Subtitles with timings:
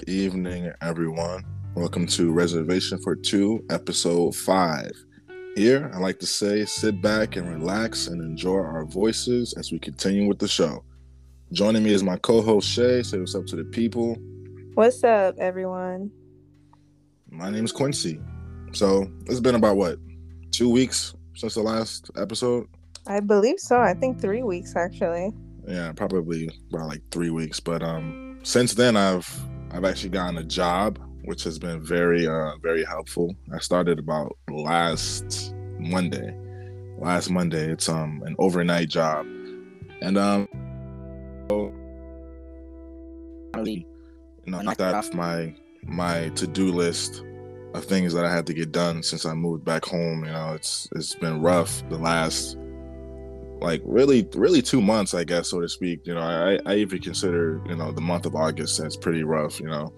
[0.00, 1.44] Good evening, everyone.
[1.74, 4.90] Welcome to Reservation for Two, Episode 5.
[5.56, 9.78] Here, I like to say sit back and relax and enjoy our voices as we
[9.78, 10.84] continue with the show.
[11.52, 13.02] Joining me is my co host Shay.
[13.02, 14.16] Say what's up to the people.
[14.72, 16.10] What's up, everyone?
[17.28, 18.18] My name is Quincy.
[18.72, 19.98] So, it's been about what,
[20.50, 22.66] two weeks since the last episode?
[23.06, 23.78] I believe so.
[23.78, 25.34] I think three weeks, actually.
[25.68, 27.60] Yeah, probably about like three weeks.
[27.60, 29.28] But um, since then, I've
[29.72, 33.34] I've actually gotten a job, which has been very uh very helpful.
[33.54, 36.36] I started about last Monday.
[36.98, 39.26] Last Monday, it's um an overnight job,
[40.02, 40.48] and um,
[43.64, 43.84] you
[44.46, 47.24] know, knocked that off my my to do list
[47.74, 50.24] of things that I had to get done since I moved back home.
[50.24, 52.58] You know, it's it's been rough the last
[53.60, 56.98] like really really two months i guess so to speak you know i i even
[56.98, 59.92] consider you know the month of august as pretty rough you know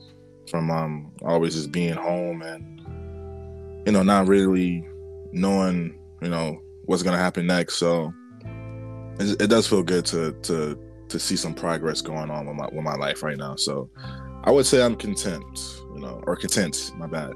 [0.51, 2.81] from um always just being home and
[3.87, 4.87] you know not really
[5.33, 7.77] knowing you know what's gonna happen next.
[7.77, 8.13] So
[9.19, 12.67] it, it does feel good to to to see some progress going on with my
[12.73, 13.57] with my life right now.
[13.57, 13.91] So
[14.45, 15.45] i would say i'm content
[15.95, 17.33] you know or content my bad.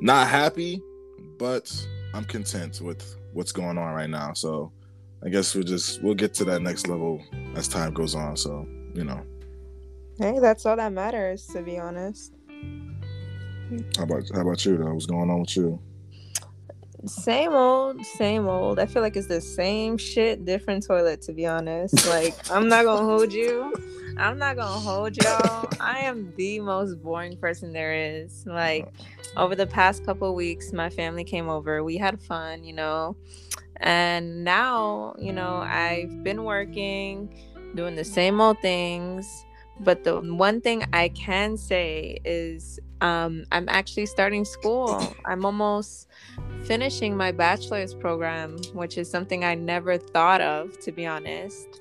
[0.00, 0.80] Not happy
[1.38, 1.70] but
[2.12, 4.32] i'm content with what's going on right now.
[4.32, 4.72] So
[5.24, 7.22] I guess we'll just we'll get to that next level
[7.54, 8.36] as time goes on.
[8.36, 9.24] So you know.
[10.18, 12.32] Hey, that's all that matters, to be honest.
[13.96, 14.92] How about how about you though?
[14.92, 15.80] What's going on with you?
[17.06, 18.78] Same old, same old.
[18.78, 21.22] I feel like it's the same shit, different toilet.
[21.22, 23.72] To be honest, like I'm not gonna hold you.
[24.16, 25.68] I'm not gonna hold y'all.
[25.80, 28.44] I am the most boring person there is.
[28.46, 29.44] Like uh-huh.
[29.44, 31.82] over the past couple weeks, my family came over.
[31.82, 33.16] We had fun, you know.
[33.78, 37.34] And now, you know, I've been working,
[37.74, 39.44] doing the same old things.
[39.80, 45.14] But the one thing I can say is um, I'm actually starting school.
[45.24, 46.08] I'm almost
[46.62, 51.80] finishing my bachelor's program, which is something I never thought of, to be honest.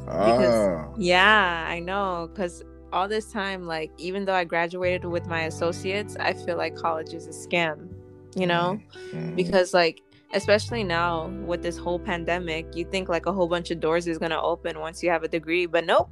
[0.00, 0.92] Because, ah.
[0.98, 2.28] yeah, I know.
[2.32, 6.74] Because all this time, like, even though I graduated with my associates, I feel like
[6.74, 7.88] college is a scam,
[8.34, 8.80] you know?
[9.12, 9.36] Mm-hmm.
[9.36, 10.02] Because, like,
[10.32, 14.18] especially now with this whole pandemic you think like a whole bunch of doors is
[14.18, 16.10] going to open once you have a degree but nope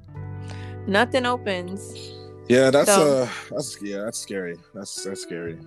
[0.88, 1.94] nothing opens.
[2.48, 4.56] Yeah that's so, uh that's yeah that's scary.
[4.74, 5.58] That's that's scary.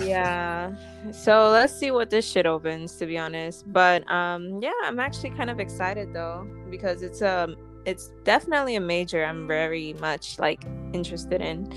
[0.00, 0.74] Yeah.
[1.12, 3.70] So let's see what this shit opens to be honest.
[3.70, 8.80] But um yeah i'm actually kind of excited though because it's um it's definitely a
[8.80, 11.70] major i'm very much like interested in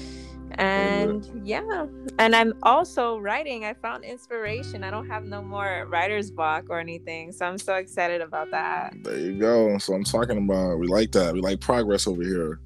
[0.52, 1.86] and yeah
[2.20, 3.66] and i'm also writing.
[3.66, 4.84] I found inspiration.
[4.84, 8.94] I don't have no more writer's block or anything so i'm so excited about that.
[9.04, 9.78] There you go.
[9.78, 11.34] So i'm talking about we like that.
[11.34, 12.60] We like progress over here.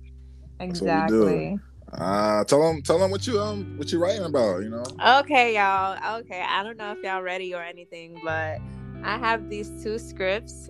[0.59, 1.59] Exactly.
[1.91, 4.83] Uh tell them tell them what you um what you're writing about you know?
[5.17, 6.19] Okay y'all.
[6.21, 8.59] Okay i don't know if y'all ready or anything but
[9.03, 10.69] i have these two scripts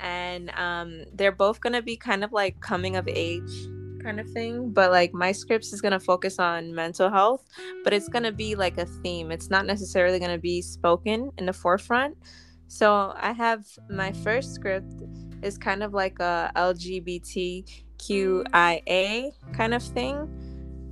[0.00, 3.50] and um they're both gonna be kind of like coming of age
[4.04, 7.44] kind of thing but like my scripts is going to focus on mental health
[7.82, 9.30] but it's going to be like a theme.
[9.30, 12.16] It's not necessarily going to be spoken in the forefront.
[12.68, 15.02] So i have my first script
[15.42, 17.64] is kind of like a lgbtqia
[19.52, 20.16] kind of thing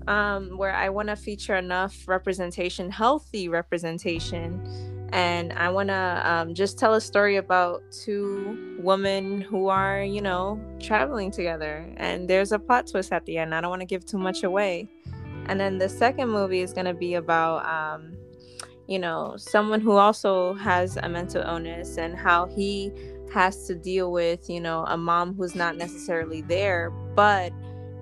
[0.06, 6.54] um, where i want to feature enough representation healthy representation and I want to um,
[6.54, 11.86] just tell a story about two women who are, you know, traveling together.
[11.98, 13.54] And there's a plot twist at the end.
[13.54, 14.88] I don't want to give too much away.
[15.46, 18.16] And then the second movie is going to be about, um,
[18.88, 22.90] you know, someone who also has a mental illness and how he
[23.34, 27.52] has to deal with, you know, a mom who's not necessarily there, but,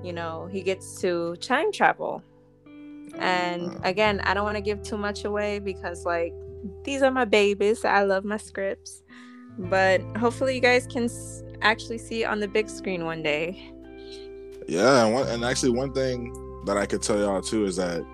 [0.05, 2.23] you know, he gets to time travel.
[3.19, 6.33] And again, I don't want to give too much away because, like,
[6.85, 7.85] these are my babies.
[7.85, 9.03] I love my scripts.
[9.59, 11.09] But hopefully, you guys can
[11.63, 13.73] actually see on the big screen one day.
[14.69, 16.33] Yeah, and, one, and actually, one thing
[16.67, 18.05] that I could tell y'all too is that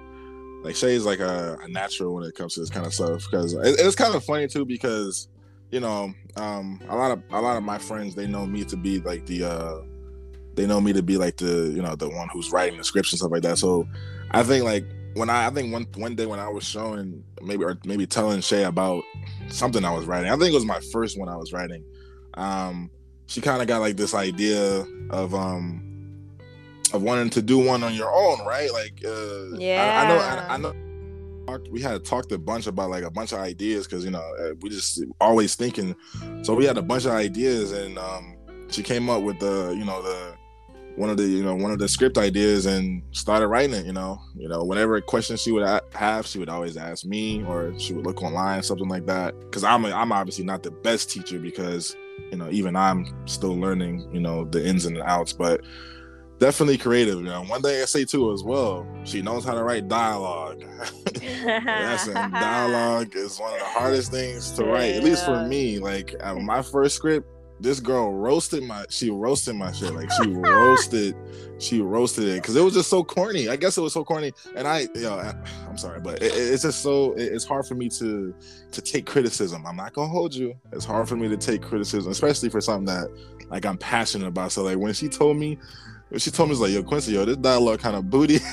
[0.62, 3.24] like Shay is like a, a natural when it comes to this kind of stuff
[3.30, 5.28] because it, it's kind of funny too because
[5.70, 8.76] you know um, a lot of a lot of my friends they know me to
[8.76, 9.80] be like the uh,
[10.54, 13.12] they know me to be like the you know the one who's writing the scripts
[13.12, 13.58] and stuff like that.
[13.58, 13.86] So
[14.32, 14.84] I think like
[15.16, 18.40] when I, I think one one day when I was showing maybe or maybe telling
[18.40, 19.02] Shay about
[19.48, 21.82] something I was writing, I think it was my first one I was writing.
[22.34, 22.90] Um,
[23.26, 25.82] she kind of got like this idea of um
[26.92, 28.70] of wanting to do one on your own, right?
[28.72, 31.62] Like, uh, yeah, I, I know, I, I know.
[31.70, 34.54] We had talked a bunch about like a bunch of ideas because you know uh,
[34.60, 35.96] we just always thinking.
[36.42, 38.36] So we had a bunch of ideas, and um,
[38.68, 40.34] she came up with the you know the
[40.96, 43.86] one of the you know one of the script ideas and started writing it.
[43.86, 47.78] You know, you know whenever questions she would have, she would always ask me, or
[47.78, 49.38] she would look online, something like that.
[49.40, 51.96] Because I'm a, I'm obviously not the best teacher because
[52.30, 55.62] you know even I'm still learning you know the ins and outs, but
[56.38, 57.18] definitely creative.
[57.18, 60.64] You know, one thing I say too as well, she knows how to write dialogue.
[61.22, 65.78] yes, and dialogue is one of the hardest things to write, at least for me.
[65.78, 67.28] Like uh, my first script,
[67.58, 69.94] this girl roasted my she roasted my shit.
[69.94, 71.16] Like she roasted
[71.58, 72.34] she roasted it.
[72.36, 73.48] Because it was just so corny.
[73.48, 74.32] I guess it was so corny.
[74.54, 75.32] And i you know
[75.68, 78.34] i'm sorry but it, it's just so it's hard for me to
[78.72, 79.66] to take criticism.
[79.66, 80.54] I'm not gonna hold you.
[80.72, 83.08] It's hard for me to take criticism especially for something that
[83.48, 84.52] like i'm passionate about.
[84.52, 85.58] So like when she told me
[86.08, 88.38] when she told me it's like yo quincy yo this dialogue kind of booty.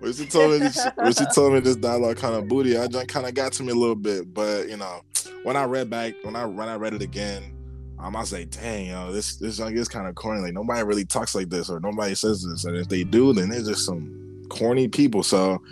[0.00, 2.86] When she told me this, when she told me this dialogue kind of booty i
[2.86, 4.32] just kind of got to me a little bit.
[4.32, 5.02] But you know
[5.42, 7.54] when I read back, when I when I read it again,
[8.00, 10.40] um, I was like, dang, you know, this this song is kind of corny.
[10.40, 13.48] Like nobody really talks like this, or nobody says this, and if they do, then
[13.48, 15.22] they're just some corny people.
[15.22, 15.62] So,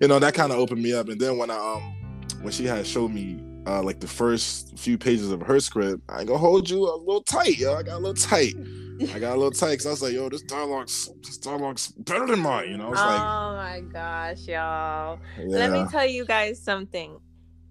[0.00, 1.08] you know, that kind of opened me up.
[1.08, 1.94] And then when I um
[2.42, 6.20] when she had showed me uh like the first few pages of her script, I
[6.20, 7.74] ain't gonna hold you a little tight, yo.
[7.74, 8.54] I got a little tight.
[9.14, 12.26] I got a little tight because I was like, yo, this dialogue's this dialogue's better
[12.26, 12.92] than mine, you know?
[12.92, 15.18] It's oh like, "Oh my gosh, y'all.
[15.38, 15.44] Yeah.
[15.58, 17.18] Let me tell you guys something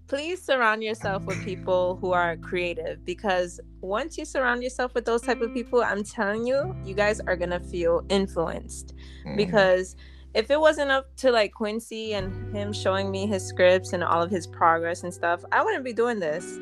[0.08, 5.22] please surround yourself with people who are creative because once you surround yourself with those
[5.22, 8.94] type of people i'm telling you you guys are gonna feel influenced
[9.26, 9.36] mm.
[9.36, 9.96] because
[10.34, 14.22] if it wasn't up to like quincy and him showing me his scripts and all
[14.22, 16.58] of his progress and stuff i wouldn't be doing this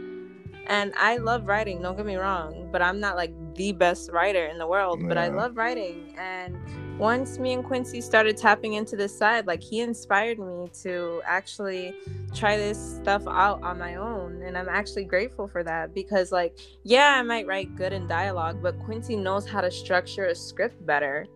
[0.67, 4.45] and i love writing don't get me wrong but i'm not like the best writer
[4.45, 5.07] in the world yeah.
[5.07, 6.57] but i love writing and
[6.97, 11.95] once me and Quincy started tapping into this side, like he inspired me to actually
[12.33, 14.41] try this stuff out on my own.
[14.43, 18.61] And I'm actually grateful for that because, like, yeah, I might write good in dialogue,
[18.61, 21.27] but Quincy knows how to structure a script better.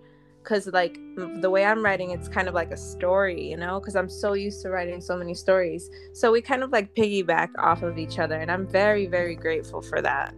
[0.43, 3.97] Because, like, the way I'm writing, it's kind of like a story, you know, because
[3.97, 5.89] I'm so used to writing so many stories.
[6.13, 8.35] So we kind of like piggyback off of each other.
[8.35, 10.33] And I'm very, very grateful for that.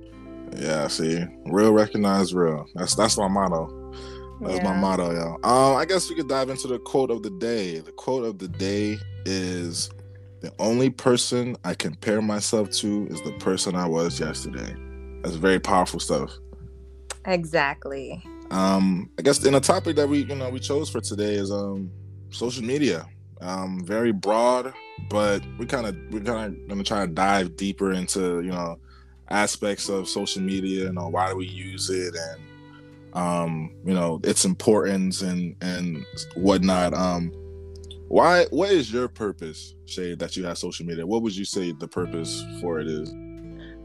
[0.58, 2.66] Yeah, see, real recognize real.
[2.74, 3.79] That's that's my motto
[4.42, 4.64] that's yeah.
[4.64, 5.36] my motto, y'all.
[5.44, 7.80] Um, I guess we could dive into the quote of the day.
[7.80, 9.90] The quote of the day is
[10.42, 14.76] the only person I compare myself to is the person I was yesterday.
[15.22, 16.32] That's very powerful stuff.
[17.26, 18.24] Exactly.
[18.52, 21.52] Um, I guess in a topic that we, you know, we chose for today is
[21.52, 21.92] um
[22.30, 23.06] social media.
[23.42, 24.74] Um, very broad,
[25.10, 28.80] but we kind of we're kind of gonna try to dive deeper into, you know,
[29.30, 32.42] aspects of social media, you know, why do we use it and
[33.14, 36.94] um, you know, its importance and and whatnot.
[36.94, 37.32] Um,
[38.08, 38.46] why?
[38.50, 41.06] What is your purpose, Shay, that you have social media?
[41.06, 43.14] What would you say the purpose for it is?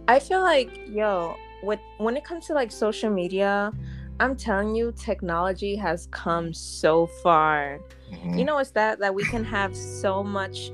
[0.09, 3.73] I feel like, yo, with when it comes to like social media,
[4.21, 7.81] I'm telling you, technology has come so far.
[8.13, 8.39] Mm-hmm.
[8.39, 10.71] You know, it's that that we can have so much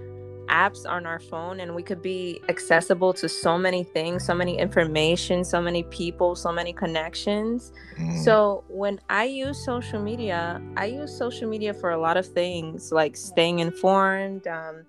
[0.50, 4.58] apps on our phone and we could be accessible to so many things, so many
[4.58, 7.72] information, so many people, so many connections.
[7.98, 8.24] Mm.
[8.24, 12.92] So when I use social media, I use social media for a lot of things
[12.92, 14.84] like staying informed, um,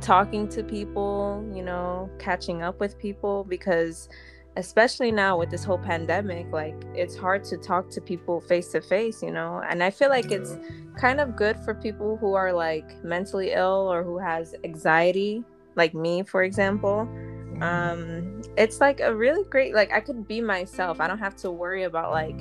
[0.00, 4.08] talking to people, you know, catching up with people because
[4.56, 8.80] especially now with this whole pandemic like it's hard to talk to people face to
[8.80, 9.62] face you know?
[9.68, 10.58] And i feel like it's
[10.96, 15.44] kind of good for people who are like mentally ill or who has anxiety
[15.76, 17.08] like me for example.
[17.10, 17.62] Mm-hmm.
[17.62, 21.00] um it's like a really great like i could be myself.
[21.00, 22.40] I don't have to worry about like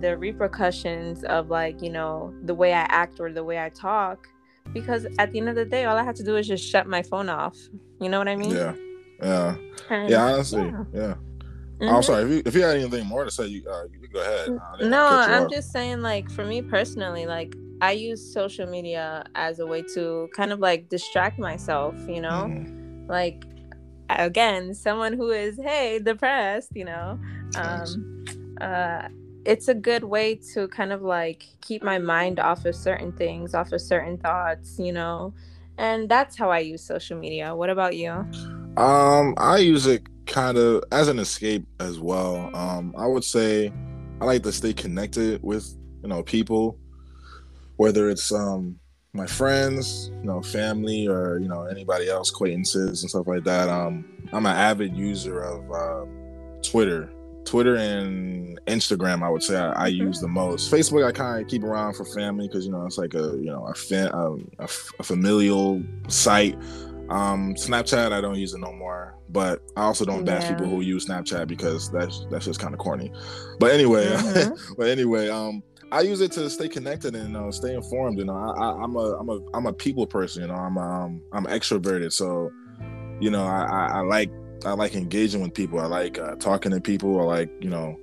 [0.00, 4.28] the repercussions of like you know the way i act or the way i talk
[4.72, 6.86] because at the end of the day all i have to do is just shut
[6.86, 7.56] my phone off.
[8.00, 8.54] You know what i mean?
[8.54, 8.74] Yeah.
[9.22, 9.56] Yeah.
[9.88, 10.62] And, yeah honestly.
[10.62, 10.84] yeah.
[10.92, 11.14] yeah.
[11.80, 11.94] Mm-hmm.
[11.94, 14.20] I'm sorry if you, if you had anything more to say, you, uh, you go
[14.20, 14.48] ahead.
[14.88, 19.66] no, I'm just saying, like for me personally, like I use social media as a
[19.66, 21.94] way to kind of like distract myself.
[22.08, 23.08] You know, mm.
[23.08, 23.44] like
[24.08, 26.70] again, someone who is hey depressed.
[26.74, 27.20] You know,
[27.58, 28.24] um,
[28.58, 29.08] uh,
[29.44, 33.54] it's a good way to kind of like keep my mind off of certain things,
[33.54, 34.78] off of certain thoughts.
[34.78, 35.34] You know,
[35.76, 37.54] and that's how I use social media.
[37.54, 38.12] What about you?
[38.78, 42.50] Um, I use it kind of as an escape as well.
[42.54, 43.72] Um, I would say
[44.20, 45.66] I like to stay connected with
[46.02, 46.78] you know people,
[47.76, 48.78] whether it's um
[49.12, 53.68] my friends, you know, family, or you know anybody else, acquaintances and stuff like that.
[53.68, 56.04] Um, I'm an avid user of uh,
[56.62, 57.10] Twitter.
[57.44, 60.70] Twitter and Instagram, I would say I, I use the most.
[60.70, 63.46] Facebook, I kind of keep around for family because you know it's like a you
[63.46, 64.68] know a, fa- um, a,
[64.98, 66.56] a familial site
[67.08, 70.54] Um, Snapchat, I don't use it no more, but I also don't bash yeah.
[70.54, 73.12] people who use Snapchat because that's that's just kind of corny.
[73.58, 74.74] But anyway, mm-hmm.
[74.76, 78.18] but anyway, um, I use it to stay connected and uh, stay informed.
[78.18, 80.42] You know, I, am a I'm a I'm a people person.
[80.42, 82.50] You know, I'm um I'm extroverted, so
[83.20, 84.30] you know I, I, I like
[84.64, 85.80] I like engaging with people.
[85.80, 87.20] I like uh, talking to people.
[87.20, 87.98] I like you know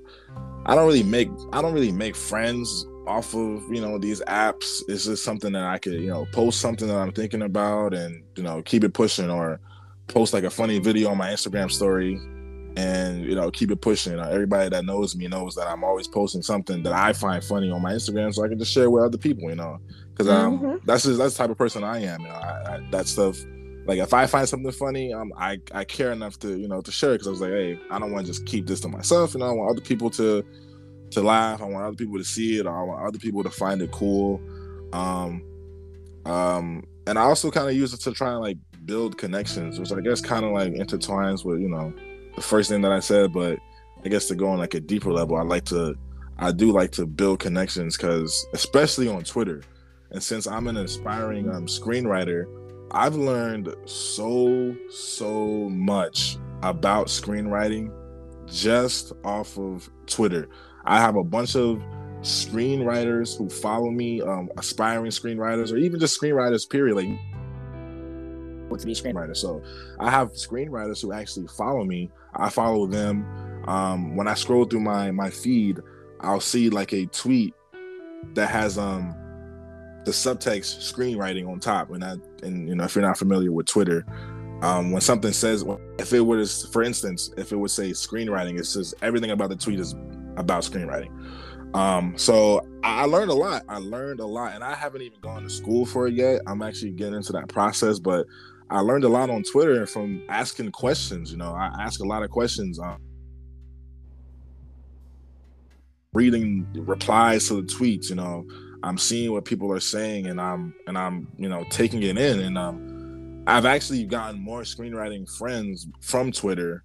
[0.65, 4.81] I don't really make I don't really make friends off of you know these apps
[4.87, 8.23] it's just something that i could you know post something that i'm thinking about and
[8.37, 9.59] you know keep it pushing or
[10.07, 12.15] post like a funny video on my instagram story
[12.75, 15.83] and you know keep it pushing you know, everybody that knows me knows that i'm
[15.83, 18.89] always posting something that i find funny on my instagram so i can just share
[18.89, 19.79] with other people you know
[20.11, 20.85] because um mm-hmm.
[20.85, 23.37] that's just that's the type of person i am you know I, I, that stuff
[23.85, 26.91] like if i find something funny um i i care enough to you know to
[26.91, 29.33] share because i was like hey i don't want to just keep this to myself
[29.35, 30.43] you know i want other people to
[31.13, 31.61] to laugh.
[31.61, 32.67] I want other people to see it.
[32.67, 34.41] I want other people to find it cool.
[34.91, 35.43] Um,
[36.25, 39.91] um, and I also kind of use it to try and like build connections, which
[39.91, 41.93] I guess kind of like intertwines with you know
[42.35, 43.33] the first thing that I said.
[43.33, 43.59] But
[44.03, 45.95] I guess to go on like a deeper level, I like to,
[46.37, 49.63] I do like to build connections because especially on Twitter,
[50.11, 52.45] and since I'm an aspiring um, screenwriter,
[52.91, 57.91] I've learned so so much about screenwriting
[58.47, 60.47] just off of Twitter.
[60.85, 61.81] I have a bunch of
[62.21, 66.95] screenwriters who follow me, um, aspiring screenwriters, or even just screenwriters, period.
[66.95, 67.09] Like,
[68.79, 69.35] to be screenwriter.
[69.35, 69.61] So
[69.99, 72.09] I have screenwriters who actually follow me.
[72.35, 73.25] I follow them.
[73.67, 75.79] Um, when I scroll through my my feed,
[76.21, 77.53] I'll see like a tweet
[78.33, 79.15] that has um
[80.05, 81.89] the subtext screenwriting on top.
[81.91, 84.05] And that, and you know, if you're not familiar with Twitter,
[84.61, 85.65] um, when something says,
[85.97, 89.55] if it was, for instance, if it would say screenwriting, it says everything about the
[89.55, 89.95] tweet is
[90.37, 91.11] about screenwriting.
[91.75, 93.63] Um, so I learned a lot.
[93.67, 96.41] I learned a lot, and I haven't even gone to school for it yet.
[96.47, 98.27] I'm actually getting into that process, but
[98.73, 101.31] I learned a lot on Twitter from asking questions.
[101.31, 102.79] You know, I ask a lot of questions.
[102.79, 102.97] Um,
[106.11, 108.09] reading replies to the tweets.
[108.09, 108.47] You know,
[108.81, 112.39] I'm seeing what people are saying, and I'm and I'm you know taking it in,
[112.39, 116.83] and um, I've actually gotten more screenwriting friends from Twitter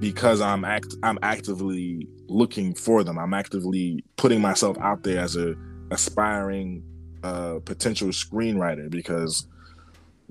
[0.00, 3.18] because I'm act I'm actively looking for them.
[3.18, 5.56] I'm actively putting myself out there as a
[5.90, 6.82] aspiring
[7.22, 9.46] uh, potential screenwriter because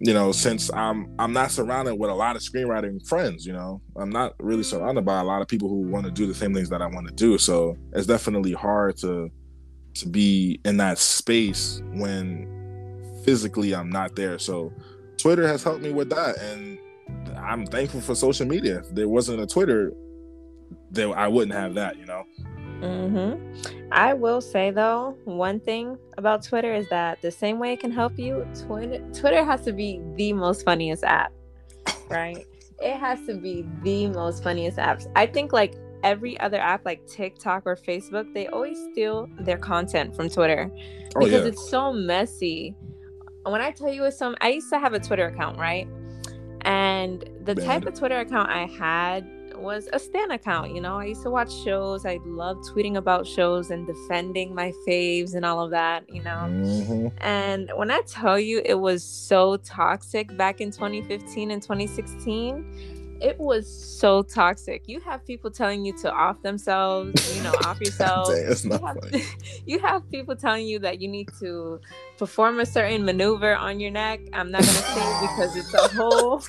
[0.04, 3.46] you know since I'm I'm not surrounded with a lot of screenwriting friends.
[3.46, 4.78] You know I'm not really mm-hmm.
[4.78, 6.88] surrounded by a lot of people who want to do the same things that I
[6.88, 7.38] want to do.
[7.38, 9.30] So it's definitely hard to
[9.96, 12.50] to be in that space when
[13.24, 14.38] physically I'm not there.
[14.40, 14.74] So
[15.18, 16.78] Twitter has helped me with that and
[17.38, 18.80] I'm thankful for social media.
[18.80, 19.94] If there wasn't a Twitter,
[20.92, 22.24] then I wouldn't have that, you know.
[22.84, 23.88] Mhm.
[23.92, 27.92] I will say though, one thing about Twitter is that the same way it can
[27.92, 31.32] help you, Twitter Twitter has to be the most funniest app,
[32.10, 32.46] right?
[32.84, 35.08] it has to be the most funniest apps.
[35.16, 40.16] I think like every other app like TikTok or Facebook, they always steal their content
[40.16, 40.70] from Twitter
[41.16, 41.50] oh, because yeah.
[41.50, 42.76] it's so messy.
[43.44, 45.88] When I tell you it's some, I used to have a Twitter account, right?
[46.62, 49.30] And the type of Twitter account I had
[49.64, 50.76] was a Stan account.
[50.76, 52.06] You know, I used to watch shows.
[52.06, 56.46] I love tweeting about shows and defending my faves and all of that, you know.
[56.48, 57.08] Mm-hmm.
[57.22, 62.94] And when I tell you it was so toxic back in 2015 and 2016,
[63.24, 63.68] it was
[64.00, 64.84] so toxic.
[64.88, 68.28] You have people telling you to off themselves, you know, off yourself.
[68.34, 68.98] Dang, you, have,
[69.66, 71.80] you have people telling you that you need to
[72.18, 74.20] perform a certain maneuver on your neck.
[74.34, 76.44] I'm not gonna say because it's a whole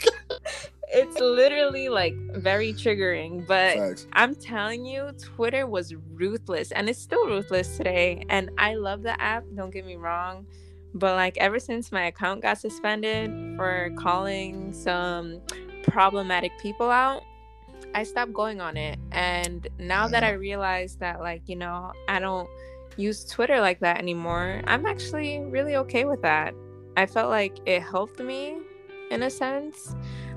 [0.95, 3.47] it's literally like very triggering.
[3.47, 4.07] But Facts.
[4.13, 8.25] I'm telling you, Twitter was ruthless and it's still ruthless today.
[8.29, 10.47] And I love the app, don't get me wrong.
[10.95, 15.41] But like ever since my account got suspended for calling some
[15.83, 17.23] problematic people out,
[17.95, 18.99] I stopped going on it.
[19.13, 22.49] And now that I realize that, like, you know, I don't
[22.97, 26.55] use Twitter like that anymore, I'm actually really okay with that.
[26.97, 28.59] I felt like it helped me
[29.11, 29.95] in a sense.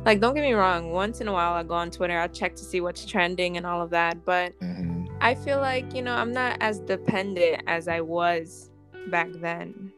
[0.08, 2.56] Like, don't get me wrong, once in a while I go on Twitter, I'll check
[2.56, 4.24] to see what's trending and all of that.
[4.24, 5.06] But mm-hmm.
[5.20, 8.72] I feel like, you know, I'm not as dependent as I was
[9.12, 9.92] back then.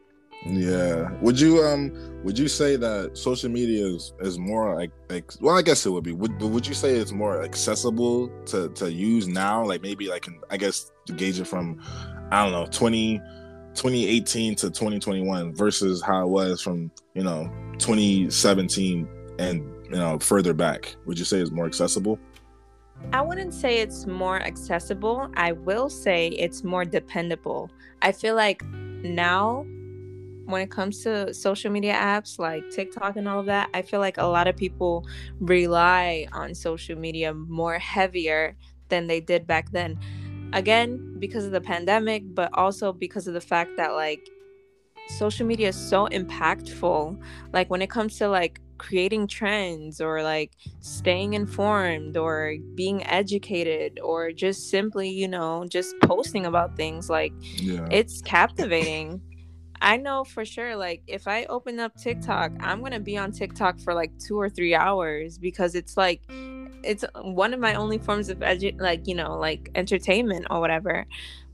[0.44, 1.12] Yeah.
[1.20, 1.92] Would you um
[2.24, 5.90] would you say that social media is, is more like, like well I guess it
[5.90, 6.12] would be.
[6.12, 9.64] Would would you say it's more accessible to to use now?
[9.64, 11.80] Like maybe like I guess to gauge it from
[12.32, 13.18] I don't know, 20
[13.74, 17.48] 2018 to 2021 versus how it was from, you know,
[17.78, 20.94] 2017 and you know further back.
[21.06, 22.18] Would you say it's more accessible?
[23.12, 25.30] I wouldn't say it's more accessible.
[25.34, 27.70] I will say it's more dependable.
[28.02, 28.62] I feel like
[29.02, 29.64] now
[30.44, 34.00] when it comes to social media apps like TikTok and all of that, I feel
[34.00, 35.06] like a lot of people
[35.40, 38.56] rely on social media more heavier
[38.88, 39.98] than they did back then.
[40.52, 44.28] Again, because of the pandemic, but also because of the fact that like
[45.08, 47.20] social media is so impactful.
[47.52, 54.00] Like when it comes to like creating trends or like staying informed or being educated
[54.02, 57.86] or just simply, you know, just posting about things like yeah.
[57.90, 59.20] it's captivating.
[59.82, 63.32] I know for sure, like, if I open up TikTok, I'm going to be on
[63.32, 66.20] TikTok for like two or three hours because it's like,
[66.82, 71.04] it's one of my only forms of edu- like you know like entertainment or whatever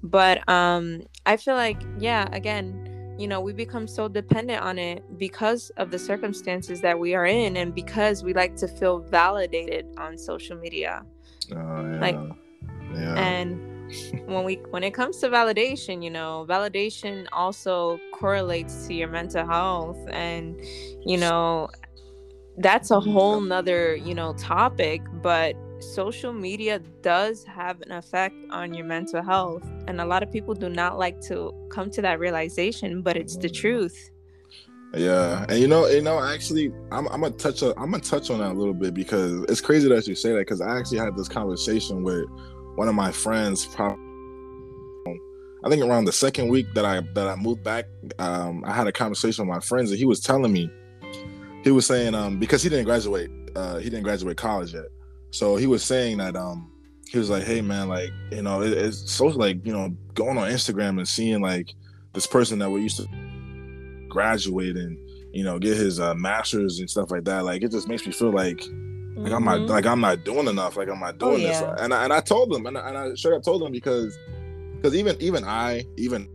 [0.05, 2.86] but um i feel like yeah again
[3.19, 7.27] you know we become so dependent on it because of the circumstances that we are
[7.27, 11.05] in and because we like to feel validated on social media
[11.53, 12.01] oh, yeah.
[12.01, 12.17] like
[12.93, 13.15] yeah.
[13.15, 13.61] and
[14.27, 19.47] when we when it comes to validation you know validation also correlates to your mental
[19.47, 20.61] health and
[21.05, 21.69] you know
[22.59, 28.75] that's a whole nother you know topic but social media does have an effect on
[28.75, 32.19] your mental health and a lot of people do not like to come to that
[32.19, 34.11] realization but it's the truth.
[34.95, 38.31] Yeah and you know you know actually i'm, I'm gonna touch on i'm gonna touch
[38.31, 40.99] on that a little bit because it's crazy that you say that because i actually
[40.99, 42.25] had this conversation with
[42.77, 44.07] one of my friends probably
[45.67, 47.87] I think around the second week that I that I moved back,
[48.21, 50.71] um, I had a conversation with my friends, and he was telling me,
[51.65, 54.85] he was saying, um, because he didn't graduate, uh, he didn't graduate college yet,
[55.37, 56.73] so he was saying that, um,
[57.09, 60.39] he was like, hey man, like you know, it, it's so like you know, going
[60.39, 61.75] on Instagram and seeing like
[62.15, 63.07] this person that we used to
[64.09, 64.99] graduate and
[65.33, 68.13] you know get his uh, masters and stuff like that, like it just makes me
[68.13, 68.61] feel like
[69.17, 69.71] like I'm not mm-hmm.
[69.71, 70.77] like I'm not doing enough.
[70.77, 71.61] Like I'm not oh, doing oh, yeah.
[71.61, 71.81] this.
[71.81, 74.19] And I, and I told them, and I, and I straight up told them because
[74.77, 76.29] because even even I even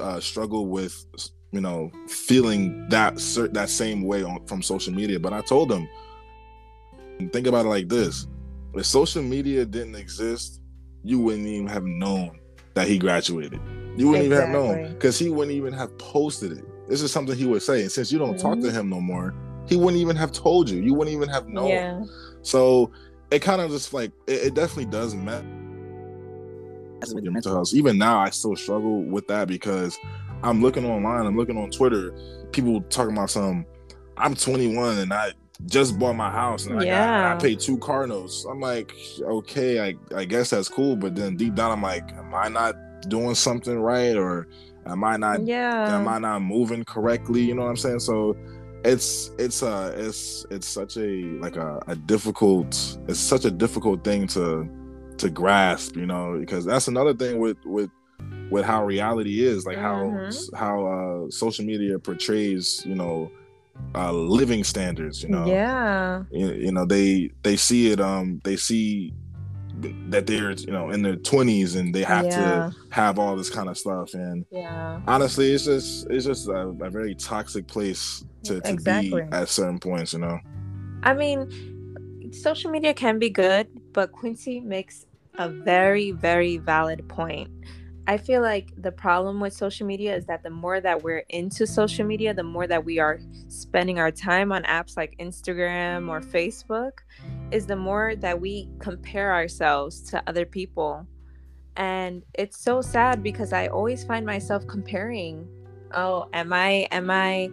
[0.00, 1.04] uh, struggle with
[1.52, 3.16] you know feeling that
[3.52, 5.18] that same way on, from social media.
[5.18, 5.88] But I told them,
[7.32, 8.26] think about it like this:
[8.74, 10.60] if social media didn't exist,
[11.02, 12.38] you wouldn't even have known
[12.74, 13.60] that he graduated.
[13.96, 14.26] You wouldn't exactly.
[14.26, 16.64] even have known because he wouldn't even have posted it.
[16.88, 17.82] This is something he would say.
[17.82, 18.40] And since you don't mm-hmm.
[18.40, 18.76] talk to mm-hmm.
[18.76, 19.34] him no more,
[19.66, 20.80] he wouldn't even have told you.
[20.80, 21.68] You wouldn't even have known.
[21.68, 22.04] Yeah.
[22.42, 22.92] So
[23.30, 25.46] it kind of just like it, it definitely does matter
[27.12, 27.72] with your mental health.
[27.74, 29.98] Even now, I still struggle with that because
[30.42, 32.12] I'm looking online, I'm looking on Twitter,
[32.52, 33.66] people talking about some.
[34.16, 35.32] I'm 21 and I
[35.66, 37.32] just bought my house and yeah.
[37.32, 38.44] I, I paid two car notes.
[38.48, 42.34] I'm like, okay, I, I guess that's cool, but then deep down, I'm like, am
[42.34, 42.76] I not
[43.08, 44.48] doing something right or
[44.86, 45.44] am I not?
[45.46, 47.42] Yeah, am I not moving correctly?
[47.42, 48.00] You know what I'm saying?
[48.00, 48.36] So
[48.84, 54.04] it's it's uh it's it's such a like a, a difficult it's such a difficult
[54.04, 54.68] thing to
[55.16, 57.90] to grasp you know because that's another thing with with
[58.50, 60.56] with how reality is like mm-hmm.
[60.56, 63.30] how how uh social media portrays you know
[63.94, 65.46] uh living standards you know?
[65.46, 66.24] Yeah.
[66.30, 69.12] You, you know they they see it um they see
[70.08, 72.70] that they're you know in their 20s and they have yeah.
[72.70, 74.12] to have all this kind of stuff.
[74.14, 75.00] And yeah.
[75.06, 79.22] honestly it's just it's just a, a very toxic place to, to exactly.
[79.22, 80.38] be at certain points you know?
[81.02, 85.06] I mean social media can be good but quincy makes
[85.38, 87.50] a very very valid point
[88.08, 91.66] I feel like the problem with social media is that the more that we're into
[91.66, 96.22] social media, the more that we are spending our time on apps like Instagram or
[96.22, 96.92] Facebook,
[97.50, 101.06] is the more that we compare ourselves to other people.
[101.76, 105.46] And it's so sad because I always find myself comparing,
[105.92, 107.50] oh, am I am I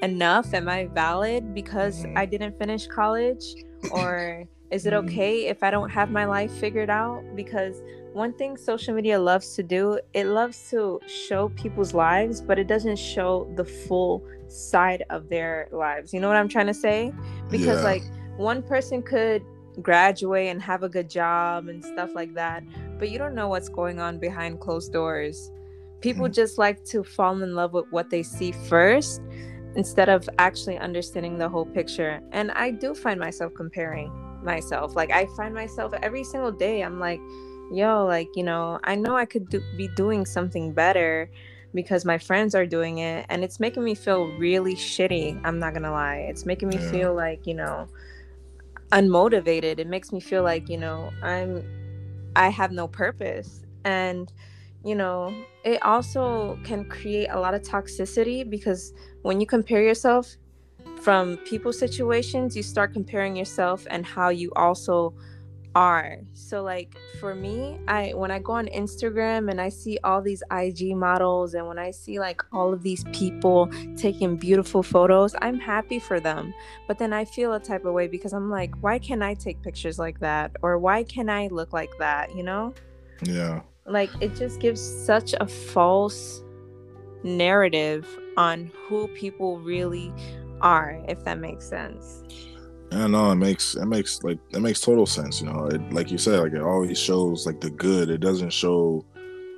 [0.00, 0.54] enough?
[0.54, 2.16] Am I valid because mm-hmm.
[2.16, 3.44] I didn't finish college?
[3.92, 5.08] Or is it mm-hmm.
[5.08, 7.24] okay if I don't have my life figured out?
[7.34, 12.58] Because one thing social media loves to do, it loves to show people's lives, but
[12.58, 16.12] it doesn't show the full side of their lives.
[16.12, 17.12] You know what I'm trying to say?
[17.50, 17.84] Because yeah.
[17.84, 18.02] like
[18.36, 19.42] one person could
[19.80, 22.62] graduate and have a good job and stuff like that,
[22.98, 25.50] but you don't know what's going on behind closed doors.
[26.00, 26.32] People mm-hmm.
[26.32, 29.22] just like to fall in love with what they see first
[29.76, 32.20] instead of actually understanding the whole picture.
[32.32, 34.10] And I do find myself comparing
[34.42, 34.94] myself.
[34.96, 37.20] Like I find myself every single day I'm like
[37.70, 41.30] yo, like, you know, I know I could do, be doing something better
[41.74, 45.40] because my friends are doing it and it's making me feel really shitty.
[45.44, 46.26] I'm not going to lie.
[46.28, 46.90] It's making me yeah.
[46.90, 47.88] feel like, you know,
[48.90, 49.78] unmotivated.
[49.78, 51.62] It makes me feel like, you know, I'm
[52.36, 53.62] I have no purpose.
[53.84, 54.32] And
[54.84, 60.36] you know, it also can create a lot of toxicity because when you compare yourself
[61.00, 65.14] from people situations, you start comparing yourself and how you also
[65.74, 66.18] are.
[66.34, 70.42] So like for me, I when I go on Instagram and I see all these
[70.50, 75.58] IG models and when I see like all of these people taking beautiful photos, I'm
[75.58, 76.54] happy for them.
[76.86, 79.62] But then I feel a type of way because I'm like, why can't I take
[79.62, 80.52] pictures like that?
[80.62, 82.74] Or why can I look like that, you know?
[83.22, 83.62] Yeah.
[83.86, 86.42] Like it just gives such a false
[87.22, 90.12] narrative on who people really
[90.60, 92.22] are, if that makes sense.
[92.90, 95.40] Yeah, no, it makes it makes like it makes total sense.
[95.40, 98.08] You know, it, like you said, like it always shows like the good.
[98.08, 99.04] It doesn't show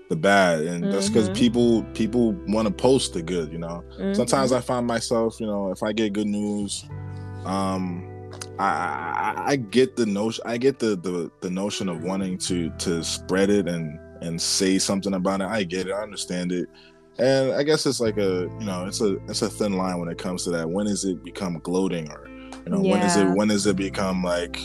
[0.08, 0.92] the bad, and mm-hmm.
[0.92, 3.52] that's because people people want to post the good.
[3.52, 4.14] You know, mm-hmm.
[4.14, 6.84] sometimes I find myself, you know, if I get good news,
[7.44, 8.04] um,
[8.58, 12.70] I, I, I get the notion, I get the, the the notion of wanting to
[12.70, 15.46] to spread it and and say something about it.
[15.46, 16.68] I get it, I understand it,
[17.18, 20.08] and I guess it's like a you know, it's a it's a thin line when
[20.08, 20.68] it comes to that.
[20.68, 22.28] When does it become gloating or
[22.64, 22.92] you know, yeah.
[22.92, 24.58] when does it when does it become like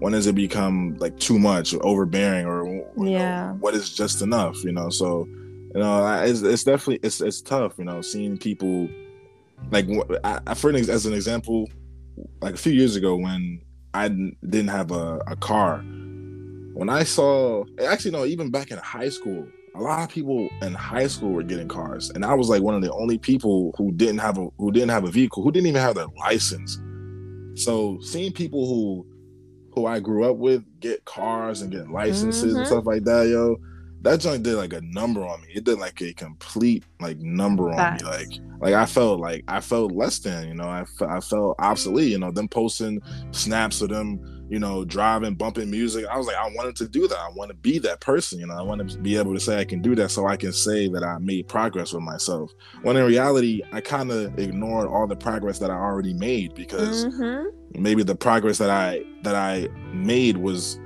[0.00, 3.48] when does it become like too much or overbearing or yeah.
[3.48, 4.88] Know, what is just enough, you know?
[4.88, 8.88] So, you know, it's, it's definitely it's it's tough, you know, seeing people
[9.70, 9.86] like
[10.24, 11.68] I, for an, as an example,
[12.40, 13.60] like a few years ago when
[13.92, 15.78] I didn't have a, a car,
[16.74, 20.74] when I saw actually no, even back in high school, a lot of people in
[20.74, 23.92] high school were getting cars, and I was like one of the only people who
[23.92, 26.80] didn't have a who didn't have a vehicle, who didn't even have their license.
[27.54, 29.06] So seeing people who
[29.72, 32.58] who I grew up with get cars and get licenses mm-hmm.
[32.58, 33.56] and stuff like that, yo,
[34.02, 35.48] that joint did like a number on me.
[35.54, 38.04] It did like a complete like number on me.
[38.04, 38.28] Like
[38.60, 42.18] like I felt like I felt less than, you know, I, I felt obsolete, you
[42.18, 46.04] know, them posting snaps of them you know, driving, bumping music.
[46.06, 47.18] I was like, I wanted to do that.
[47.18, 48.40] I want to be that person.
[48.40, 50.36] You know, I want to be able to say I can do that so I
[50.36, 52.50] can say that I made progress with myself.
[52.82, 57.06] When in reality, I kind of ignored all the progress that I already made because
[57.06, 57.80] mm-hmm.
[57.80, 60.80] maybe the progress that I that I made was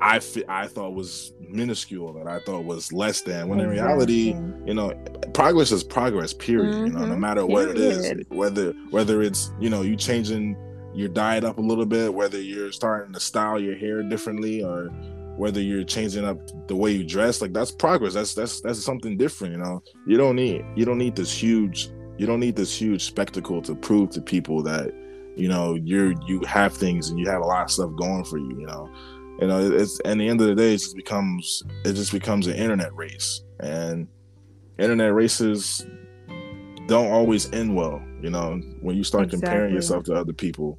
[0.00, 3.78] I I thought was minuscule that I thought was less than when exactly.
[3.78, 4.92] in reality, you know,
[5.34, 6.74] progress is progress, period.
[6.74, 6.86] Mm-hmm.
[6.86, 7.20] You know, no mm-hmm.
[7.20, 7.68] matter period.
[7.68, 10.56] what it is, whether whether it's, you know, you changing
[10.94, 14.90] your diet up a little bit, whether you're starting to style your hair differently or
[15.36, 18.14] whether you're changing up the way you dress, like that's progress.
[18.14, 19.82] That's that's that's something different, you know.
[20.06, 23.74] You don't need you don't need this huge you don't need this huge spectacle to
[23.74, 24.92] prove to people that
[25.36, 28.38] you know you're you have things and you have a lot of stuff going for
[28.38, 28.90] you, you know.
[29.40, 32.46] You know, it's and the end of the day it just becomes it just becomes
[32.46, 33.42] an internet race.
[33.60, 34.06] And
[34.78, 35.86] internet races
[36.86, 39.46] don't always end well you know when you start exactly.
[39.46, 40.78] comparing yourself to other people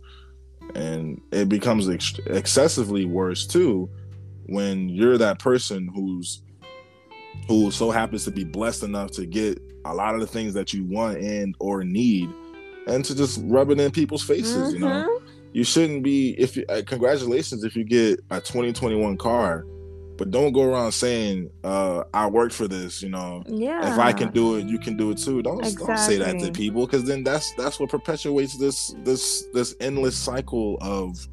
[0.76, 3.90] and it becomes ex- excessively worse too
[4.48, 6.42] when you're that person who's
[7.48, 10.74] who so happens to be blessed enough to get a lot of the things that
[10.74, 12.30] you want and or need
[12.88, 14.74] and to just rub it in people's faces mm-hmm.
[14.76, 15.26] you know mm-hmm.
[15.52, 19.66] you shouldn't be if you uh, congratulations if you get a 2021 car
[20.18, 23.02] but don't go around saying uh, I worked for this.
[23.02, 23.94] You know, yeah.
[23.94, 25.42] If I can do it, you can do it too.
[25.42, 25.88] Don't exactly.
[25.88, 30.18] don't say that to people because then that's that's what perpetuates this this this endless
[30.18, 31.28] cycle of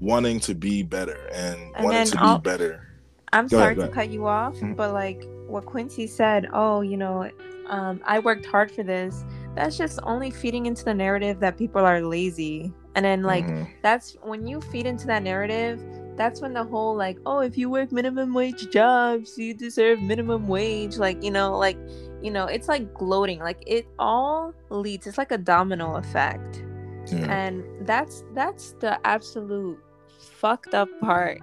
[0.00, 2.88] wanting to be better and, and wanting to I'll, be better.
[3.32, 4.74] I'm go sorry ahead, to cut you off, mm-hmm.
[4.74, 7.28] but like what Quincy said, oh, you know,
[7.68, 9.24] um, I worked hard for this.
[9.54, 12.72] That's just only feeding into the narrative that people are lazy.
[12.94, 13.70] And then like mm-hmm.
[13.82, 15.82] that's when you feed into that narrative,
[16.16, 20.46] that's when the whole like oh if you work minimum wage jobs you deserve minimum
[20.46, 21.76] wage like you know like
[22.22, 26.64] you know it's like gloating like it all leads it's like a domino effect
[27.08, 27.46] yeah.
[27.46, 29.78] and that's that's the absolute
[30.18, 31.40] fucked up part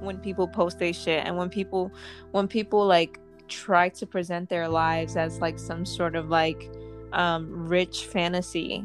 [0.00, 1.90] when people post their shit and when people
[2.32, 6.70] when people like try to present their lives as like some sort of like
[7.12, 8.84] um rich fantasy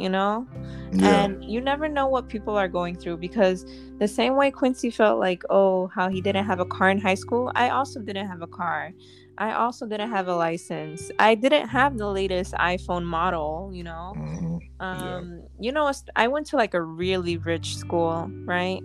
[0.00, 0.46] you know?
[0.92, 1.24] Yeah.
[1.24, 3.64] And you never know what people are going through because
[3.98, 7.14] the same way Quincy felt like, oh, how he didn't have a car in high
[7.14, 8.92] school, I also didn't have a car.
[9.38, 11.10] I also didn't have a license.
[11.18, 14.14] I didn't have the latest iPhone model, you know?
[14.16, 14.56] Mm-hmm.
[14.80, 15.48] Um, yeah.
[15.58, 18.80] you know, I went to like a really rich school, right?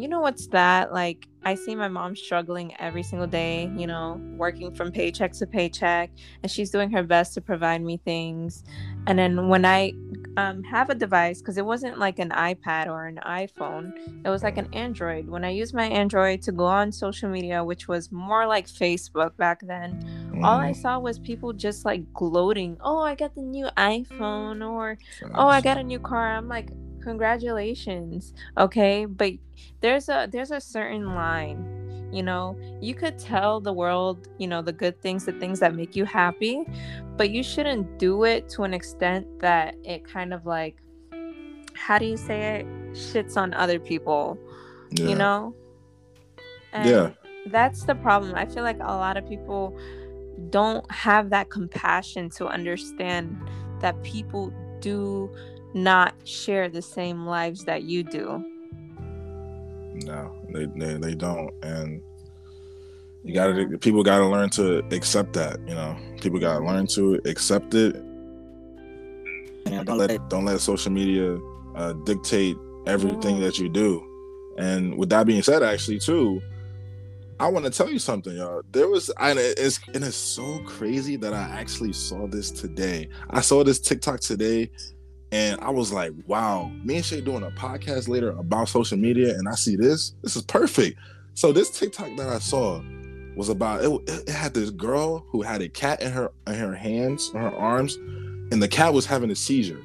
[0.00, 0.92] You know what's that?
[0.92, 5.46] Like I see my mom struggling every single day, you know, working from paycheck to
[5.46, 6.10] paycheck,
[6.42, 8.62] and she's doing her best to provide me things.
[9.06, 9.92] And then when I
[10.36, 13.92] um, have a device, because it wasn't like an iPad or an iPhone,
[14.24, 15.28] it was like an Android.
[15.28, 19.36] When I used my Android to go on social media, which was more like Facebook
[19.36, 20.44] back then, mm.
[20.44, 20.76] all I mm.
[20.76, 24.98] saw was people just like gloating, oh, I got the new iPhone, or
[25.34, 26.34] oh, I got a new car.
[26.36, 26.70] I'm like,
[27.02, 29.04] congratulations okay?
[29.04, 29.34] But
[29.80, 31.76] there's a there's a certain line
[32.12, 32.58] you know?
[32.80, 36.04] You could tell the world you know the good things the things that make you
[36.04, 36.64] happy
[37.16, 40.76] but you shouldn't do it to an extent that it kind of like
[41.74, 42.66] how do you say it?
[42.92, 44.38] Shits on other people
[44.90, 45.08] yeah.
[45.08, 45.54] you know
[46.72, 47.10] and yeah
[47.46, 48.34] that's the problem.
[48.34, 49.76] I feel like a lot of people
[50.50, 53.36] don't have that compassion to understand
[53.80, 55.30] that people do
[55.74, 58.44] not share the same lives that you do.
[60.04, 61.52] No they, they, they don't.
[61.62, 62.02] And
[63.24, 65.96] you gotta people gotta learn to accept that you know?
[66.20, 67.94] People gotta learn to accept it.
[69.64, 71.38] Don't let don't let social media
[71.76, 72.56] uh, dictate
[72.86, 74.06] everything that you do.
[74.58, 76.42] And with that being said actually too
[77.40, 78.60] I want to tell you something, y'all.
[78.70, 83.08] There was, and it's and it's so crazy that I actually saw this today.
[83.30, 84.70] I saw this TikTok today,
[85.32, 89.34] and I was like, "Wow!" Me and Shay doing a podcast later about social media,
[89.36, 90.14] and I see this.
[90.22, 90.98] This is perfect.
[91.34, 92.82] So this TikTok that I saw
[93.36, 96.74] was about it, it had this girl who had a cat in her in her
[96.74, 97.96] hands, in her arms,
[98.50, 99.82] and the cat was having a seizure.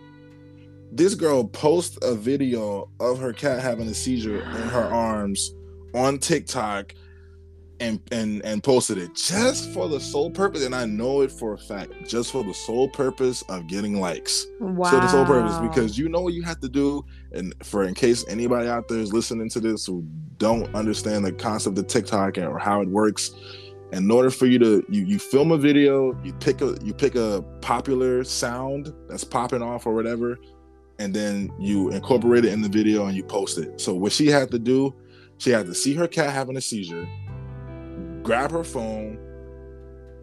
[0.91, 5.53] This girl posts a video of her cat having a seizure in her arms
[5.93, 6.93] on TikTok
[7.79, 11.53] and and and posted it just for the sole purpose and i know it for
[11.53, 14.45] a fact just for the sole purpose of getting likes.
[14.59, 17.83] Wow so the sole purpose because you know what you have to do and for
[17.83, 20.05] in case anybody out there is listening to this who
[20.37, 23.31] don't understand the concept of tiktok or how it works
[23.91, 27.15] in order for you to you, you film a video you pick a you pick
[27.15, 30.37] a popular sound that's popping off or whatever
[30.99, 33.81] and then you incorporate it in the video and you post it.
[33.81, 34.93] So what she had to do
[35.37, 37.07] she had to see her cat having a seizure
[38.25, 39.19] grab her phone,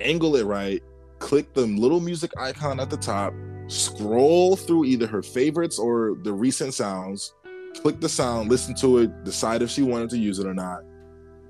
[0.01, 0.83] angle it right,
[1.21, 3.33] click the little music icon at the top,
[3.69, 7.33] scroll through either her favorites or the recent sounds,
[7.81, 10.81] click the sound, listen to it, decide if she wanted to use it or not,